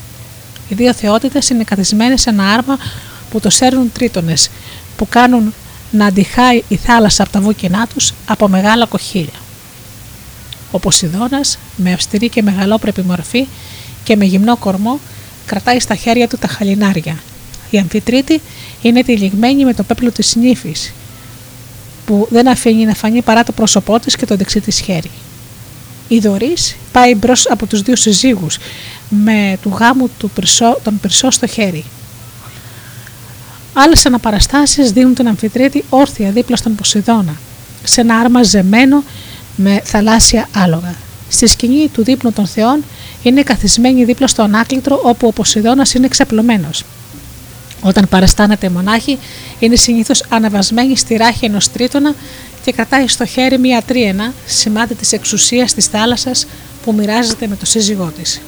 [0.70, 2.78] Οι δύο θεότητες είναι καθισμένες σε ένα άρμα
[3.32, 4.50] που το σέρνουν τρίτονες,
[4.98, 5.54] που κάνουν
[5.92, 9.40] να αντιχάει η θάλασσα από τα βούκινά τους από μεγάλα κοχύλια.
[10.72, 13.48] Ο Ποσειδώνας, με αυστηρή και μεγαλόπρεπη μορφή
[14.04, 15.00] και με γυμνό κορμό,
[15.46, 17.20] κρατάει στα χέρια του τα χαλινάρια.
[17.70, 18.42] Η Αμφιτρίτη
[18.82, 20.94] είναι τυλιγμένη με το πέπλο της νύφης,
[22.06, 25.12] που δεν αφήνει να φανεί παρά το πρόσωπό της και το δεξί της χέρι.
[26.08, 28.58] Η Δωρής πάει μπρος από τους δύο συζύγους
[29.10, 31.84] με του γάμου του πυρσό, τον πυρσό στο χέρι.
[33.78, 37.36] Άλλες αναπαραστάσεις δίνουν την Αμφιτρίτη όρθια δίπλα στον Ποσειδώνα,
[37.84, 39.04] σε ένα άρμα ζεμένο
[39.56, 40.96] με θαλάσσια άλογα.
[41.30, 42.84] Στη σκηνή του δείπνου των Θεών
[43.24, 46.70] είναι καθισμένη δίπλα στο ανάκλητρο όπου ο Ποσειδώνας είναι εξαπλωμένο.
[47.82, 49.18] Όταν παραστάνεται μονάχη,
[49.60, 52.16] είναι συνήθως αναβασμένη στη ράχη ενός τρίτονα
[52.64, 56.48] και κρατάει στο χέρι μία τρίενα, σημάδι της εξουσίας της θάλασσας
[56.84, 58.42] που μοιράζεται με το σύζυγό της.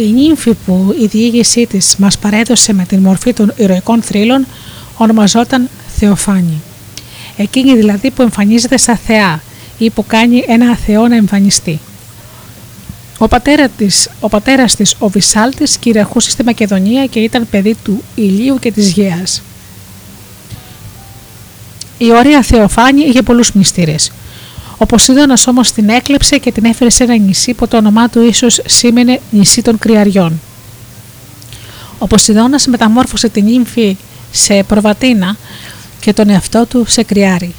[0.00, 4.46] Η νύμφη που η διήγησή της μας παρέδωσε με την μορφή των ηρωικών θρύλων
[4.96, 6.62] ονομαζόταν Θεοφάνη.
[7.36, 9.42] Εκείνη δηλαδή που εμφανίζεται στα θεά
[9.78, 11.80] ή που κάνει ένα θεό να εμφανιστεί.
[13.18, 18.02] Ο, πατέρα της, ο πατέρας της, ο Βυσάλτης, κυριαρχούσε στη Μακεδονία και ήταν παιδί του
[18.14, 19.42] Ηλίου και της Γέας.
[21.98, 24.12] Η ωραία Θεοφάνη είχε πολλούς μυστήρες.
[24.82, 28.20] Ο Ποσειδώνας όμως την έκλεψε και την έφερε σε ένα νησί που το όνομά του
[28.20, 30.40] ίσως σήμαινε νησί των Κρυαριών.
[31.98, 33.96] Ο Ποσειδώνας μεταμόρφωσε την ύμφη
[34.30, 35.36] σε προβατίνα
[36.00, 37.54] και τον εαυτό του σε κρυάρι.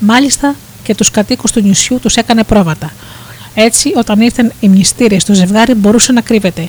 [0.00, 2.92] Μάλιστα και τους κατοίκους του νησιού τους έκανε πρόβατα.
[3.54, 6.68] Έτσι όταν ήρθαν οι μυστήρες στο ζευγάρι μπορούσε να κρύβεται.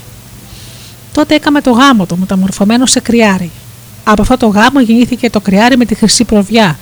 [1.14, 3.52] Τότε έκαμε το γάμο του μεταμορφωμένο σε κρυάρι.
[4.04, 6.78] Από αυτό το γάμο γεννήθηκε το κρυάρι με τη χρυσή προβιά,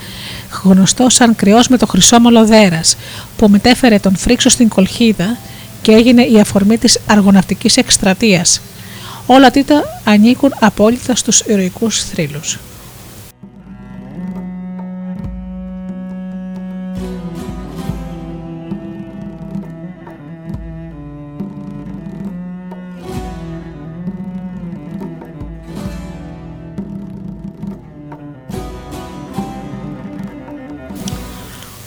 [0.62, 2.96] γνωστό σαν κρυός με το χρυσό μολοδέρας,
[3.36, 5.36] που μετέφερε τον φρίξο στην κολχίδα
[5.82, 8.60] και έγινε η αφορμή της αργοναυτικής εκστρατείας.
[9.26, 12.58] Όλα τίτα ανήκουν απόλυτα στους ηρωικούς θρύλους.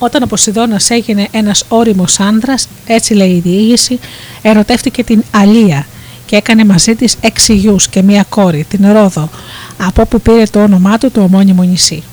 [0.03, 3.99] Όταν ο Ποσειδώνας έγινε ένας όριμος άνδρας, έτσι λέει η διήγηση,
[4.41, 5.87] ερωτεύτηκε την Αλία
[6.25, 9.29] και έκανε μαζί της έξι γιους και μία κόρη, την Ρόδο,
[9.77, 12.03] από όπου πήρε το όνομά του το ομώνυμο νησί.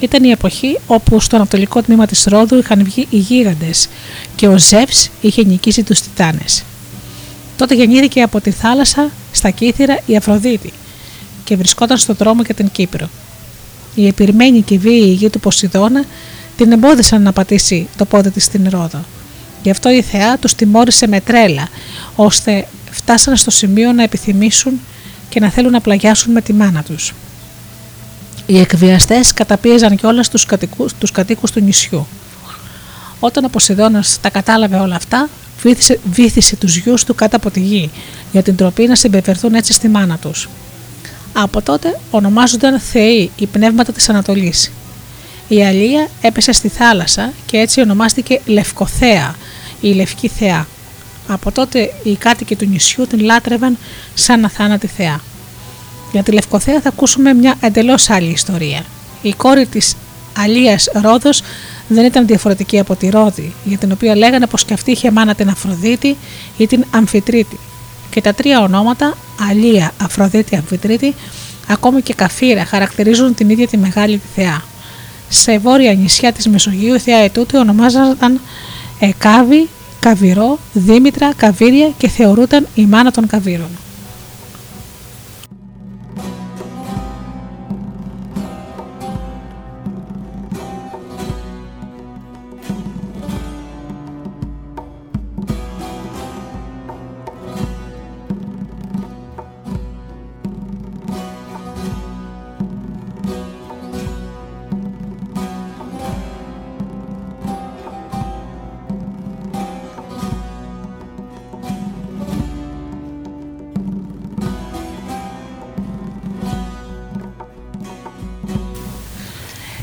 [0.00, 3.88] Ήταν η εποχή όπου στο ανατολικό τμήμα της Ρόδου είχαν βγει οι γίγαντες
[4.36, 6.64] και ο Ζεύς είχε νικήσει τους Τιτάνες.
[7.56, 10.72] Τότε γεννήθηκε από τη θάλασσα στα κύθυρα η Αφροδίτη
[11.44, 13.08] και βρισκόταν στον δρόμο για την Κύπρο.
[13.94, 16.04] Η επιρμένη και βίαιη γη του Ποσειδώνα
[16.58, 19.04] την εμπόδισαν να πατήσει το πόδι της στην Ρόδο.
[19.62, 21.68] Γι' αυτό η θεά τους τιμώρησε με τρέλα,
[22.16, 24.80] ώστε φτάσαν στο σημείο να επιθυμήσουν
[25.28, 27.14] και να θέλουν να πλαγιάσουν με τη μάνα τους.
[28.46, 32.06] Οι εκβιαστές καταπίεζαν κιόλας τους κατοίκους, τους κατοίκους του νησιού.
[33.20, 35.28] Όταν ο Ποσειδώνας τα κατάλαβε όλα αυτά,
[35.62, 37.90] βήθησε, βήθησε τους γιους του κάτω από τη γη,
[38.32, 40.48] για την τροπή να συμπεριφερθούν έτσι στη μάνα τους.
[41.32, 44.70] Από τότε ονομάζονταν θεοί οι πνεύματα της Ανατολής
[45.48, 49.34] η Αλία έπεσε στη θάλασσα και έτσι ονομάστηκε Λευκοθέα,
[49.80, 50.66] η Λευκή Θεά.
[51.28, 53.78] Από τότε οι κάτοικοι του νησιού την λάτρευαν
[54.14, 55.20] σαν αθάνατη θεά.
[56.12, 58.84] Για τη Λευκοθέα θα ακούσουμε μια εντελώς άλλη ιστορία.
[59.22, 59.94] Η κόρη της
[60.38, 61.42] Αλίας Ρόδος
[61.88, 65.34] δεν ήταν διαφορετική από τη Ρόδη, για την οποία λέγανε πως και αυτή είχε μάνα
[65.34, 66.16] την Αφροδίτη
[66.56, 67.58] ή την Αμφιτρίτη.
[68.10, 69.16] Και τα τρία ονόματα,
[69.50, 71.14] Αλία, Αφροδίτη, Αμφιτρίτη,
[71.68, 74.62] ακόμη και Καφίρα, χαρακτηρίζουν την ίδια τη μεγάλη θεά
[75.28, 78.40] σε βόρεια νησιά της Μεσογείου η θεά ετούτη ονομάζονταν
[78.98, 79.68] Εκάβη,
[80.00, 83.68] Καβυρό, Δήμητρα, Καβύρια και θεωρούταν η μάνα των Καβύρων.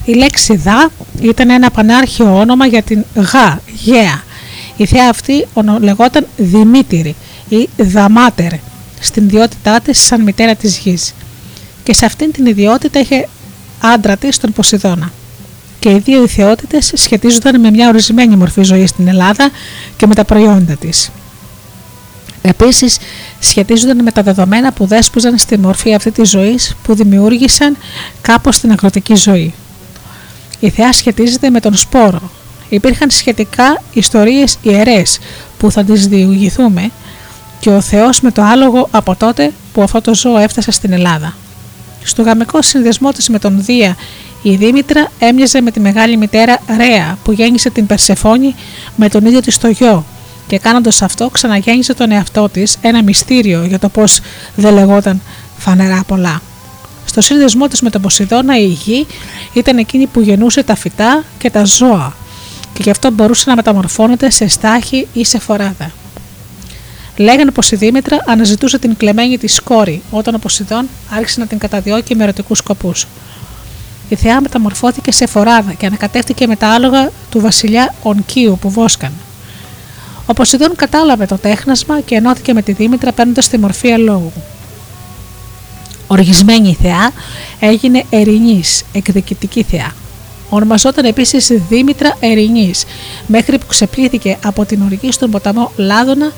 [0.06, 0.90] Η λέξη δα
[1.22, 4.23] ήταν ένα πανάρχιο όνομα για την γα, γέα.
[4.77, 5.48] Η θέα αυτή
[5.80, 7.15] λεγόταν Δημήτηρη
[7.49, 8.52] ή Δαμάτερ
[8.99, 11.14] στην ιδιότητά της σαν μητέρα της γης
[11.84, 13.27] και σε αυτήν την ιδιότητα είχε
[13.80, 15.11] άντρα της τον Ποσειδώνα.
[15.80, 19.49] Και οι δύο ιθεότητες σχετίζονταν με μια ορισμένη μορφή ζωής στην Ελλάδα
[19.98, 21.11] και με τα προϊόντα της.
[22.41, 22.98] Επίσης
[23.40, 27.77] σχετίζονταν με τα δεδομένα που δέσποζαν στη μορφή αυτή της ζωής που δημιούργησαν
[28.22, 29.53] κάπως την αγροτική ζωή.
[30.60, 32.22] Η θεά σχετίζεται με τον σπόρο.
[32.69, 35.19] Υπήρχαν σχετικά ιστορίες ιερές
[35.57, 36.91] που θα τις διηγηθούμε
[37.60, 41.36] και ο Θεός με το άλογο από τότε που αυτό το ζώο έφτασε στην Ελλάδα.
[42.03, 43.95] Στο γαμικό συνδεσμό της με τον Δία
[44.41, 48.56] η Δήμητρα έμοιαζε με τη μεγάλη μητέρα Ρέα που γέννησε την Περσεφόνη
[48.95, 50.06] με τον ίδιο της το γιο
[50.48, 54.19] και κάνοντας αυτό ξαναγέννησε τον εαυτό της ένα μυστήριο για το πώς
[54.56, 55.22] δεν λεγόταν
[55.57, 56.41] φανερά πολλά.
[57.06, 59.07] Στο σύνδεσμό της με τον Ποσειδώνα η γη
[59.53, 62.15] ήταν εκείνη που γεννούσε τα φυτά και τα ζώα
[62.73, 65.91] και γι' αυτό μπορούσε να μεταμορφώνεται σε στάχη ή σε φοράδα.
[67.18, 71.57] Λέγανε πως η Δήμητρα αναζητούσε την κλεμμένη της κόρη όταν ο Ποσειδών άρχισε να την
[71.57, 73.07] καταδιώκει με ερωτικούς σκοπούς.
[74.10, 79.11] Η θεά μεταμορφώθηκε σε φοράδα και ανακατεύτηκε με τα άλογα του βασιλιά Ονκίου που βόσκαν.
[80.26, 84.32] Ο Ποσειδών κατάλαβε το τέχνασμα και ενώθηκε με τη Δήμητρα παίρνοντας τη μορφή αλόγου.
[86.07, 87.11] Οργισμένη η θεά
[87.60, 89.94] έγινε Ερηνής, εκδικητική θεά.
[90.49, 92.86] Ονομαζόταν επίσης Δήμητρα Ερηνής,
[93.27, 96.32] μέχρι που ξεπλήθηκε από την οργή στον ποταμό Λάδωνα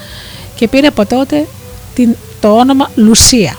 [0.56, 1.48] και πήρε από τότε
[1.94, 3.58] την, το όνομα Λουσία.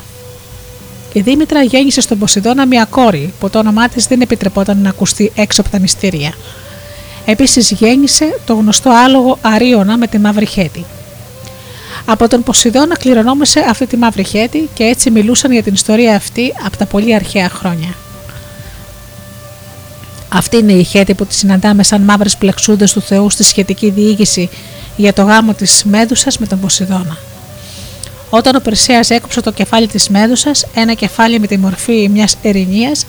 [1.12, 5.32] Η Δήμητρα γέννησε στον Ποσειδώνα μια κόρη που το όνομά της δεν επιτρεπόταν να ακουστεί
[5.34, 6.32] έξω από τα μυστήρια.
[7.24, 10.84] Επίσης γέννησε το γνωστό άλογο Αρίωνα με τη μαύρη χέτη.
[12.10, 16.54] Από τον Ποσειδώνα κληρονόμησε αυτή τη μαύρη χέτη και έτσι μιλούσαν για την ιστορία αυτή
[16.64, 17.94] από τα πολύ αρχαία χρόνια.
[20.28, 24.48] Αυτή είναι η χέτη που τη συναντάμε σαν μαύρες πλεξούντες του Θεού στη σχετική διήγηση
[24.96, 27.16] για το γάμο της Μέδουσας με τον Ποσειδώνα.
[28.30, 33.06] Όταν ο Περσέας έκοψε το κεφάλι της Μέδουσας, ένα κεφάλι με τη μορφή μιας ερηνίας,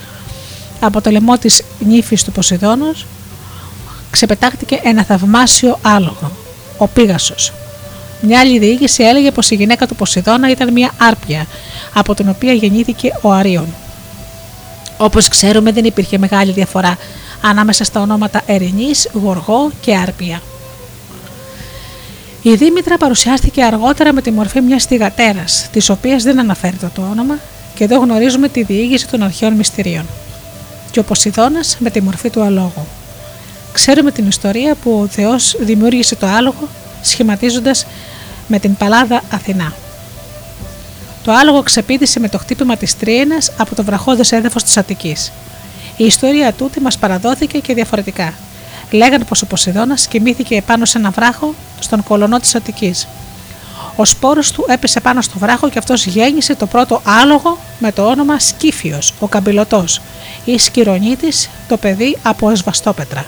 [0.80, 3.06] από το λαιμό της νύφης του Ποσειδώνος,
[4.12, 6.32] ξεπετάχτηκε ένα θαυμάσιο άλογο,
[6.78, 7.54] ο Πίγασος.
[8.22, 11.46] Μια άλλη διοίκηση έλεγε πως η γυναίκα του Ποσειδώνα ήταν μια άρπια,
[11.94, 13.68] από την οποία γεννήθηκε ο Αρίων.
[14.98, 16.98] Όπως ξέρουμε δεν υπήρχε μεγάλη διαφορά
[17.42, 20.42] ανάμεσα στα ονόματα Ερηνής, Γοργό και Άρπια.
[22.42, 27.40] Η Δήμητρα παρουσιάστηκε αργότερα με τη μορφή μιας θηγατέρα, της οποίας δεν αναφέρεται το όνομα,
[27.76, 30.06] και εδώ γνωρίζουμε τη διήγηση των αρχαίων μυστηρίων.
[30.92, 32.88] Και ο Ποσειδώνας με τη μορφή του αλόγου.
[33.72, 36.68] Ξέρουμε την ιστορία που ο Θεός δημιούργησε το άλογο
[37.02, 37.86] σχηματίζοντας
[38.50, 39.74] με την παλάδα Αθηνά.
[41.24, 45.32] Το άλογο ξεπίδησε με το χτύπημα της Τρίαινα από το βραχώδες έδαφος της Αττικής.
[45.98, 48.34] Η ιστορία τούτη μας παραδόθηκε και διαφορετικά.
[48.92, 53.08] Λέγανε πως ο Ποσειδώνας κοιμήθηκε επάνω σε ένα βράχο στον κολονό της Αττικής.
[53.96, 58.06] Ο σπόρος του έπεσε πάνω στο βράχο και αυτός γέννησε το πρώτο άλογο με το
[58.06, 60.02] όνομα Σκύφιος, ο Καμπυλωτός,
[60.46, 63.26] ή Σκυρονίτης, το παιδί από ασβαστόπετρα.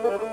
[0.00, 0.20] Oh,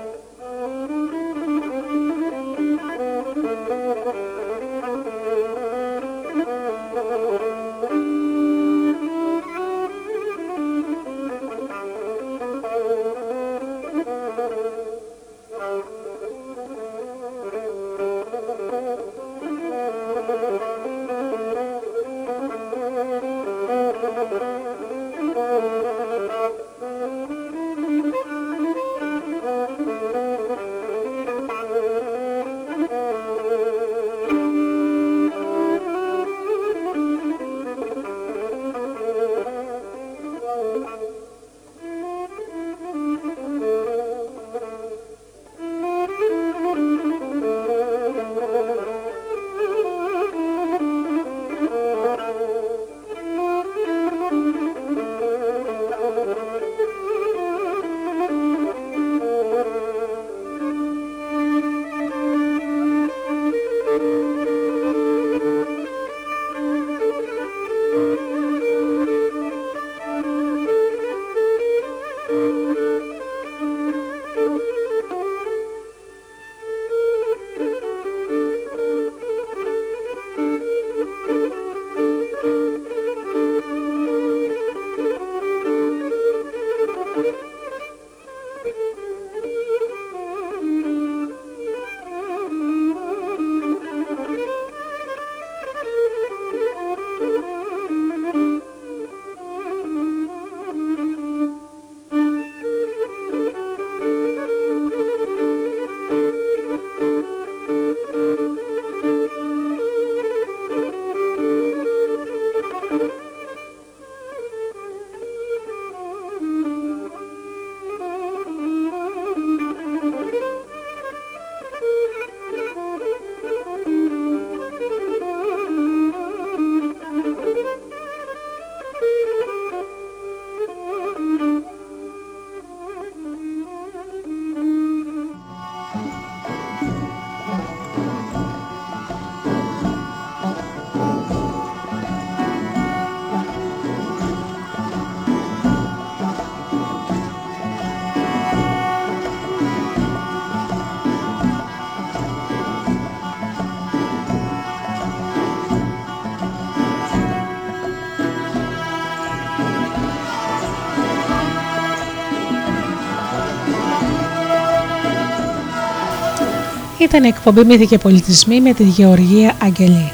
[167.06, 170.12] Ήταν η εκπομπή Μύθοι και Πολιτισμοί με τη Γεωργία Αγγελή.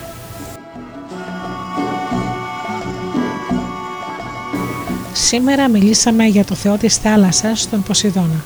[5.12, 8.44] Σήμερα μιλήσαμε για το Θεό της θάλασσας, τον Ποσειδώνα.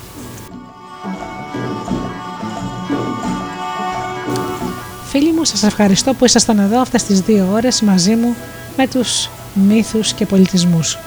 [5.08, 8.34] Φίλοι μου, σας ευχαριστώ που ήσασταν εδώ αυτές τις δύο ώρες μαζί μου
[8.76, 10.98] με τους μύθους και πολιτισμούς.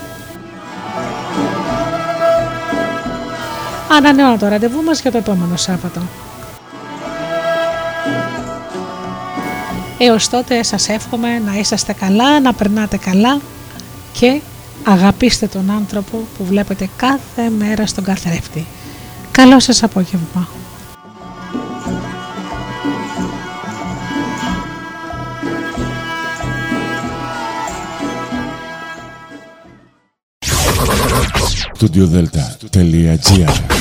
[3.92, 6.02] Ανανεώνω το ραντεβού μας για το επόμενο Σάββατο.
[10.02, 13.40] Έως τότε σας εύχομαι να είσαστε καλά, να περνάτε καλά
[14.12, 14.42] και
[14.84, 18.66] αγαπήστε τον άνθρωπο που βλέπετε κάθε μέρα στον καθρέφτη.
[19.32, 20.48] Καλό σας απόγευμα.
[31.80, 33.79] studiodelta.gr